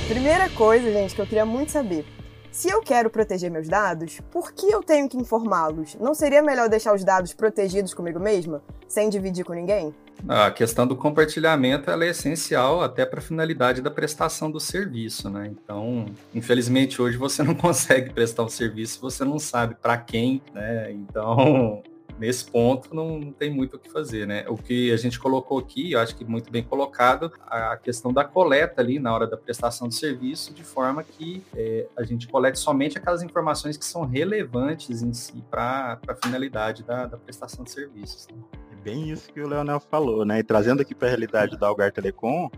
Primeira 0.07 0.49
coisa, 0.49 0.91
gente, 0.91 1.15
que 1.15 1.21
eu 1.21 1.25
queria 1.25 1.45
muito 1.45 1.71
saber. 1.71 2.05
Se 2.53 2.69
eu 2.69 2.81
quero 2.81 3.09
proteger 3.09 3.49
meus 3.49 3.67
dados, 3.67 4.21
por 4.31 4.53
que 4.53 4.69
eu 4.69 4.83
tenho 4.83 5.09
que 5.09 5.17
informá-los? 5.17 5.95
Não 5.95 6.13
seria 6.13 6.39
melhor 6.39 6.69
deixar 6.69 6.93
os 6.93 7.03
dados 7.03 7.33
protegidos 7.33 7.95
comigo 7.95 8.19
mesma, 8.19 8.61
sem 8.87 9.09
dividir 9.09 9.43
com 9.43 9.53
ninguém? 9.53 9.91
A 10.29 10.51
questão 10.51 10.85
do 10.85 10.95
compartilhamento 10.95 11.89
é 11.89 12.07
essencial 12.07 12.83
até 12.83 13.07
para 13.07 13.17
a 13.17 13.23
finalidade 13.23 13.81
da 13.81 13.89
prestação 13.89 14.51
do 14.51 14.59
serviço, 14.59 15.31
né? 15.31 15.51
Então, 15.51 16.05
infelizmente 16.31 17.01
hoje 17.01 17.17
você 17.17 17.41
não 17.41 17.55
consegue 17.57 18.13
prestar 18.13 18.43
um 18.43 18.49
serviço 18.49 18.93
se 18.93 19.01
você 19.01 19.25
não 19.25 19.39
sabe 19.39 19.73
para 19.73 19.97
quem, 19.97 20.39
né? 20.53 20.91
Então, 20.91 21.81
nesse 22.17 22.45
ponto 22.45 22.93
não, 22.93 23.31
tem 23.31 23.51
muito 23.51 23.75
o 23.75 23.79
que 23.79 23.89
fazer, 23.89 24.25
né? 24.25 24.45
O 24.47 24.57
que 24.57 24.91
a 24.91 24.97
gente 24.97 25.19
colocou 25.19 25.59
aqui, 25.59 25.91
eu 25.93 25.99
acho 25.99 26.15
que 26.15 26.23
muito 26.23 26.51
bem 26.51 26.63
colocado, 26.63 27.31
a 27.47 27.77
questão 27.77 28.13
da 28.13 28.23
coleta 28.23 28.81
ali 28.81 28.99
na 28.99 29.13
hora 29.13 29.27
da 29.27 29.37
prestação 29.37 29.87
de 29.87 29.95
serviço, 29.95 30.53
de 30.53 30.63
forma 30.63 31.03
que 31.03 31.43
é, 31.55 31.87
a 31.97 32.03
gente 32.03 32.27
colete 32.27 32.59
somente 32.59 32.97
aquelas 32.97 33.23
informações 33.23 33.77
que 33.77 33.85
são 33.85 34.05
relevantes 34.05 35.01
em 35.01 35.13
si 35.13 35.43
para 35.49 35.99
a 36.07 36.15
finalidade 36.15 36.83
da, 36.83 37.05
da, 37.05 37.17
prestação 37.17 37.63
de 37.63 37.71
serviços. 37.71 38.27
Né? 38.27 38.37
É 38.71 38.75
bem 38.75 39.09
isso 39.09 39.31
que 39.31 39.41
o 39.41 39.47
Leonel 39.47 39.79
falou, 39.79 40.25
né? 40.25 40.39
E 40.39 40.43
trazendo 40.43 40.81
aqui 40.81 40.93
para 40.93 41.07
a 41.07 41.11
realidade 41.11 41.57
da 41.57 41.67
Algar 41.67 41.91
Telecom, 41.91 42.49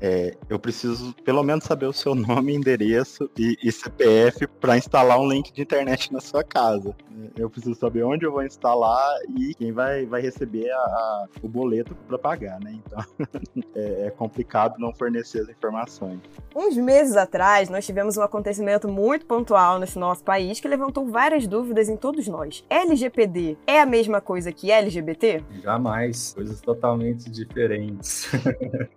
é, 0.00 0.34
eu 0.48 0.58
preciso 0.58 1.14
pelo 1.24 1.42
menos 1.42 1.64
saber 1.64 1.86
o 1.86 1.92
seu 1.92 2.14
nome, 2.16 2.54
endereço 2.54 3.30
e, 3.38 3.56
e 3.62 3.70
CPF 3.70 4.46
para 4.46 4.76
instalar 4.76 5.18
um 5.20 5.28
link 5.28 5.52
de 5.52 5.62
internet 5.62 6.12
na 6.12 6.20
sua 6.20 6.42
casa. 6.42 6.94
Eu 7.36 7.48
preciso 7.48 7.74
saber 7.74 8.02
onde 8.02 8.24
eu 8.24 8.32
vou 8.32 8.42
instalar 8.42 9.14
e 9.36 9.54
quem 9.54 9.72
vai, 9.72 10.06
vai 10.06 10.20
receber 10.20 10.70
a, 10.70 10.76
a, 10.76 11.26
o 11.42 11.48
boleto 11.48 11.94
para 12.08 12.18
pagar, 12.18 12.58
né? 12.60 12.78
Então 12.84 13.04
é, 13.74 14.06
é, 14.06 14.10
complicado 14.10 14.78
não 14.78 14.92
fornecer 14.92 15.40
as 15.40 15.48
informações. 15.48 16.20
Uns 16.54 16.76
meses 16.76 17.16
atrás, 17.16 17.68
nós 17.68 17.84
tivemos 17.84 18.16
um 18.16 18.22
acontecimento 18.22 18.88
muito 18.88 19.26
pontual 19.26 19.78
nesse 19.78 19.98
nosso 19.98 20.24
país 20.24 20.58
que 20.58 20.68
levantou 20.68 21.06
várias 21.06 21.46
dúvidas 21.46 21.88
em 21.88 21.96
todos 21.96 22.26
nós. 22.26 22.64
LGPD 22.68 23.56
é 23.66 23.80
a 23.80 23.86
mesma 23.86 24.20
coisa 24.20 24.52
que 24.52 24.70
LGBT? 24.70 25.42
Jamais, 25.62 26.32
coisas 26.34 26.60
totalmente 26.60 27.30
diferentes. 27.30 28.30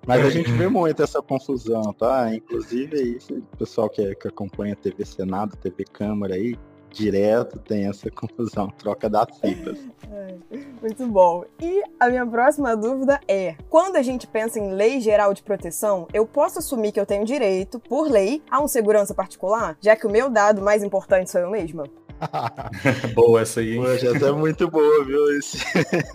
Mas 0.06 0.26
a 0.26 0.30
gente 0.30 0.52
vê 0.52 0.68
muito 0.68 0.85
muito 0.86 1.02
essa 1.02 1.21
confusão, 1.21 1.93
tá? 1.93 2.34
Inclusive 2.34 2.95
aí, 2.98 3.17
o 3.32 3.58
pessoal 3.58 3.89
que, 3.89 4.13
que 4.15 4.28
acompanha 4.28 4.76
TV 4.76 5.04
Senado, 5.04 5.58
TV 5.58 5.84
Câmara 5.84 6.36
aí, 6.36 6.56
direto 6.91 7.58
tem 7.60 7.88
essa 7.88 8.10
confusão, 8.12 8.69
troca 8.69 9.10
das 9.10 9.36
cifras. 9.38 9.80
É, 10.12 10.36
muito 10.80 11.08
bom. 11.08 11.43
E 11.60 11.82
a 12.00 12.08
minha 12.08 12.26
próxima 12.26 12.78
dúvida 12.78 13.19
é: 13.28 13.56
quando 13.67 13.95
a 13.95 14.04
gente 14.04 14.28
pensa 14.28 14.60
em 14.60 14.74
lei 14.74 15.02
geral 15.02 15.34
de 15.34 15.41
proteção, 15.41 16.08
eu 16.13 16.26
posso 16.28 16.60
assumir 16.60 16.91
que 16.91 17.00
eu 17.00 17.06
tenho 17.06 17.26
direito, 17.26 17.80
por 17.80 18.10
lei, 18.10 18.43
a 18.50 18.62
um 18.62 18.67
segurança 18.67 19.13
particular, 19.15 19.76
já 19.82 19.95
que 19.95 20.06
o 20.06 20.12
meu 20.12 20.30
dado 20.30 20.62
mais 20.62 20.84
importante 20.84 21.32
sou 21.32 21.41
eu 21.41 21.50
mesma? 21.50 21.86
boa 23.13 23.41
essa 23.41 23.60
aí. 23.60 23.75
Poxa, 23.75 24.15
essa 24.15 24.28
é 24.28 24.32
muito 24.32 24.69
boa, 24.69 25.04
viu? 25.06 25.38
Esse... 25.38 25.58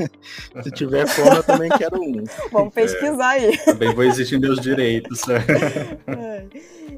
Se 0.63 0.71
tiver 0.71 1.07
como, 1.15 1.37
eu 1.37 1.43
também 1.43 1.71
quero 1.71 2.01
um. 2.01 2.25
Vamos 2.51 2.75
pesquisar 2.75 3.39
é, 3.39 3.47
aí. 3.47 3.59
Também 3.59 3.95
vou 3.95 4.05
exigir 4.05 4.41
meus 4.41 4.61
direitos. 4.61 5.23
É. 5.29 6.47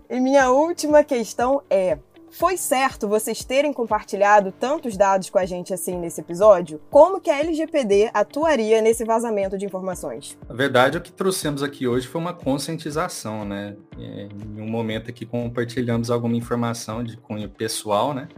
E 0.09 0.21
minha 0.21 0.51
última 0.51 1.03
questão 1.03 1.63
é: 1.71 1.99
foi 2.33 2.57
certo 2.57 3.07
vocês 3.07 3.45
terem 3.45 3.75
compartilhado 3.75 4.51
tantos 4.53 4.97
dados 4.97 5.29
com 5.29 5.39
a 5.39 5.45
gente 5.45 5.75
assim 5.75 5.99
nesse 5.99 6.23
episódio? 6.23 6.81
Como 6.91 7.21
que 7.21 7.31
a 7.31 7.39
LGPD 7.39 8.11
atuaria 8.13 8.81
nesse 8.81 9.05
vazamento 9.05 9.59
de 9.59 9.67
informações? 9.67 10.39
A 10.49 10.55
verdade, 10.55 10.97
o 10.97 11.01
que 11.03 11.13
trouxemos 11.13 11.63
aqui 11.63 11.87
hoje 11.87 12.09
foi 12.09 12.19
uma 12.19 12.33
conscientização, 12.33 13.45
né? 13.45 13.77
Em 13.99 14.61
um 14.63 14.67
momento 14.67 15.11
aqui 15.11 15.27
compartilhamos 15.27 16.11
alguma 16.11 16.35
informação 16.35 17.05
de 17.05 17.19
cunho 17.19 17.51
pessoal, 17.51 18.15
né? 18.15 18.29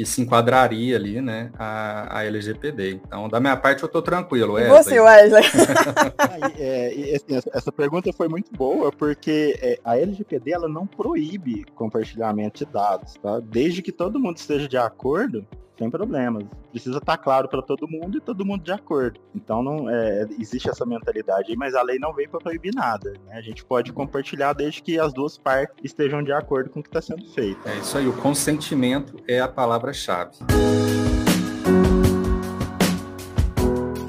Que 0.00 0.06
se 0.06 0.22
enquadraria 0.22 0.96
ali, 0.96 1.20
né, 1.20 1.52
a, 1.58 2.20
a 2.20 2.24
LGPD. 2.24 3.02
Então, 3.06 3.28
da 3.28 3.38
minha 3.38 3.54
parte, 3.54 3.82
eu 3.82 3.86
estou 3.86 4.00
tranquilo. 4.00 4.54
Wesley. 4.54 4.82
Você, 4.82 4.98
Wesley. 4.98 5.42
é, 6.58 7.16
assim, 7.16 7.50
essa 7.52 7.70
pergunta 7.70 8.10
foi 8.10 8.26
muito 8.26 8.50
boa, 8.50 8.90
porque 8.90 9.58
é, 9.60 9.78
a 9.84 9.98
LGPD 9.98 10.52
ela 10.52 10.70
não 10.70 10.86
proíbe 10.86 11.66
compartilhamento 11.74 12.64
de 12.64 12.72
dados, 12.72 13.12
tá? 13.22 13.40
Desde 13.40 13.82
que 13.82 13.92
todo 13.92 14.18
mundo 14.18 14.38
esteja 14.38 14.66
de 14.66 14.78
acordo, 14.78 15.46
sem 15.80 15.90
problemas. 15.90 16.44
Precisa 16.70 16.98
estar 16.98 17.16
tá 17.16 17.22
claro 17.22 17.48
para 17.48 17.62
todo 17.62 17.88
mundo 17.88 18.18
e 18.18 18.20
todo 18.20 18.44
mundo 18.44 18.62
de 18.62 18.70
acordo. 18.70 19.18
Então 19.34 19.62
não 19.62 19.88
é, 19.88 20.26
existe 20.38 20.68
essa 20.68 20.84
mentalidade 20.84 21.50
aí, 21.50 21.56
mas 21.56 21.74
a 21.74 21.82
lei 21.82 21.98
não 21.98 22.12
veio 22.12 22.28
para 22.28 22.38
proibir 22.38 22.74
nada. 22.74 23.14
Né? 23.26 23.32
A 23.32 23.40
gente 23.40 23.64
pode 23.64 23.90
compartilhar 23.90 24.52
desde 24.52 24.82
que 24.82 24.98
as 24.98 25.14
duas 25.14 25.38
partes 25.38 25.74
estejam 25.82 26.22
de 26.22 26.32
acordo 26.32 26.68
com 26.68 26.80
o 26.80 26.82
que 26.82 26.90
está 26.90 27.00
sendo 27.00 27.26
feito. 27.30 27.66
É 27.66 27.78
isso 27.78 27.96
aí, 27.96 28.06
o 28.06 28.12
consentimento 28.12 29.16
é 29.26 29.40
a 29.40 29.48
palavra-chave. 29.48 30.36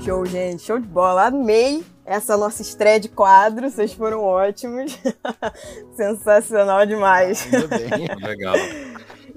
Show, 0.03 0.25
gente, 0.25 0.61
show 0.61 0.77
de 0.77 0.87
bola. 0.87 1.27
Amei 1.27 1.85
essa 2.03 2.35
nossa 2.35 2.61
estreia 2.61 2.99
de 2.99 3.07
quadro, 3.07 3.69
vocês 3.69 3.93
foram 3.93 4.21
ótimos. 4.21 4.99
Sensacional 5.95 6.85
demais. 6.85 7.47
Legal. 8.21 8.55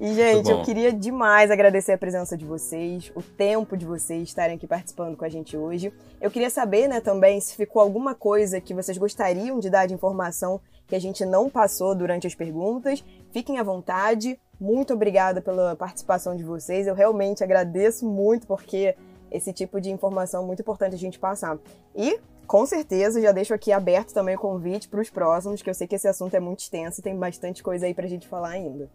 E, 0.04 0.12
gente, 0.12 0.50
eu 0.50 0.60
queria 0.60 0.92
demais 0.92 1.50
agradecer 1.50 1.92
a 1.92 1.96
presença 1.96 2.36
de 2.36 2.44
vocês, 2.44 3.10
o 3.14 3.22
tempo 3.22 3.74
de 3.74 3.86
vocês 3.86 4.28
estarem 4.28 4.56
aqui 4.56 4.66
participando 4.66 5.16
com 5.16 5.24
a 5.24 5.30
gente 5.30 5.56
hoje. 5.56 5.90
Eu 6.20 6.30
queria 6.30 6.50
saber, 6.50 6.88
né, 6.88 7.00
também, 7.00 7.40
se 7.40 7.56
ficou 7.56 7.80
alguma 7.80 8.14
coisa 8.14 8.60
que 8.60 8.74
vocês 8.74 8.98
gostariam 8.98 9.58
de 9.58 9.70
dar 9.70 9.86
de 9.86 9.94
informação 9.94 10.60
que 10.86 10.94
a 10.94 10.98
gente 10.98 11.24
não 11.24 11.48
passou 11.48 11.94
durante 11.94 12.26
as 12.26 12.34
perguntas. 12.34 13.02
Fiquem 13.32 13.58
à 13.58 13.62
vontade. 13.62 14.38
Muito 14.60 14.92
obrigada 14.92 15.40
pela 15.40 15.74
participação 15.74 16.36
de 16.36 16.44
vocês. 16.44 16.86
Eu 16.86 16.94
realmente 16.94 17.42
agradeço 17.42 18.06
muito, 18.06 18.46
porque 18.46 18.94
esse 19.30 19.54
tipo 19.54 19.80
de 19.80 19.90
informação 19.90 20.42
é 20.42 20.46
muito 20.46 20.60
importante 20.60 20.94
a 20.94 20.98
gente 20.98 21.18
passar. 21.18 21.56
E 21.96 22.20
com 22.46 22.66
certeza, 22.66 23.22
já 23.22 23.32
deixo 23.32 23.54
aqui 23.54 23.72
aberto 23.72 24.12
também 24.12 24.36
o 24.36 24.38
convite 24.38 24.86
para 24.86 25.00
os 25.00 25.08
próximos, 25.08 25.62
que 25.62 25.70
eu 25.70 25.74
sei 25.74 25.86
que 25.86 25.94
esse 25.94 26.06
assunto 26.06 26.34
é 26.34 26.40
muito 26.40 26.60
extenso 26.60 27.00
e 27.00 27.02
tem 27.02 27.16
bastante 27.16 27.62
coisa 27.62 27.86
aí 27.86 27.94
para 27.94 28.04
a 28.04 28.08
gente 28.08 28.28
falar 28.28 28.50
ainda. 28.50 28.90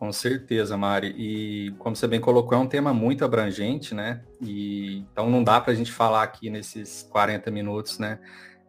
Com 0.00 0.10
certeza, 0.12 0.78
Mari. 0.78 1.14
E 1.18 1.72
como 1.72 1.94
você 1.94 2.08
bem 2.08 2.22
colocou, 2.22 2.56
é 2.56 2.60
um 2.60 2.66
tema 2.66 2.94
muito 2.94 3.22
abrangente, 3.22 3.94
né? 3.94 4.22
E 4.40 5.04
então 5.12 5.28
não 5.28 5.44
dá 5.44 5.60
para 5.60 5.74
a 5.74 5.76
gente 5.76 5.92
falar 5.92 6.22
aqui 6.22 6.48
nesses 6.48 7.02
40 7.12 7.50
minutos, 7.50 7.98
né? 7.98 8.18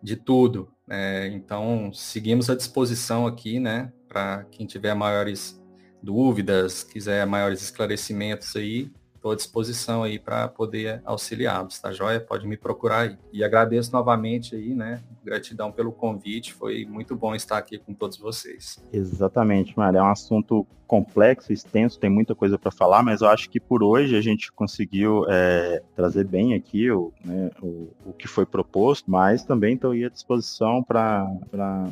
De 0.03 0.17
tudo. 0.17 0.69
Né? 0.85 1.27
Então 1.29 1.89
seguimos 1.93 2.49
à 2.49 2.55
disposição 2.55 3.25
aqui, 3.25 3.61
né? 3.61 3.93
Para 4.09 4.43
quem 4.51 4.67
tiver 4.67 4.93
maiores 4.93 5.57
dúvidas, 6.03 6.83
quiser 6.83 7.25
maiores 7.25 7.61
esclarecimentos 7.61 8.53
aí, 8.57 8.91
estou 9.21 9.31
à 9.31 9.35
disposição 9.35 10.01
aí 10.01 10.17
para 10.17 10.47
poder 10.47 10.99
auxiliá-los, 11.05 11.79
tá 11.79 11.91
joia? 11.93 12.19
Pode 12.19 12.47
me 12.47 12.57
procurar 12.57 13.01
aí. 13.01 13.17
E 13.31 13.43
agradeço 13.43 13.91
novamente 13.93 14.55
aí, 14.55 14.73
né? 14.73 14.99
Gratidão 15.23 15.71
pelo 15.71 15.91
convite, 15.91 16.51
foi 16.51 16.85
muito 16.85 17.15
bom 17.15 17.35
estar 17.35 17.59
aqui 17.59 17.77
com 17.77 17.93
todos 17.93 18.17
vocês. 18.17 18.83
Exatamente, 18.91 19.77
Mário. 19.77 19.99
É 19.99 20.01
um 20.01 20.09
assunto 20.09 20.65
complexo, 20.87 21.53
extenso, 21.53 21.97
tem 21.97 22.09
muita 22.09 22.35
coisa 22.35 22.59
para 22.59 22.69
falar, 22.69 23.01
mas 23.01 23.21
eu 23.21 23.29
acho 23.29 23.49
que 23.49 23.61
por 23.61 23.81
hoje 23.81 24.13
a 24.13 24.19
gente 24.19 24.51
conseguiu 24.51 25.25
é, 25.29 25.81
trazer 25.95 26.25
bem 26.25 26.53
aqui 26.53 26.91
o, 26.91 27.13
né, 27.23 27.49
o, 27.61 27.93
o, 28.07 28.11
que 28.11 28.27
foi 28.27 28.45
proposto, 28.45 29.09
mas 29.09 29.45
também 29.45 29.75
estou 29.75 29.91
à 29.91 30.09
disposição 30.09 30.83
para 30.83 31.25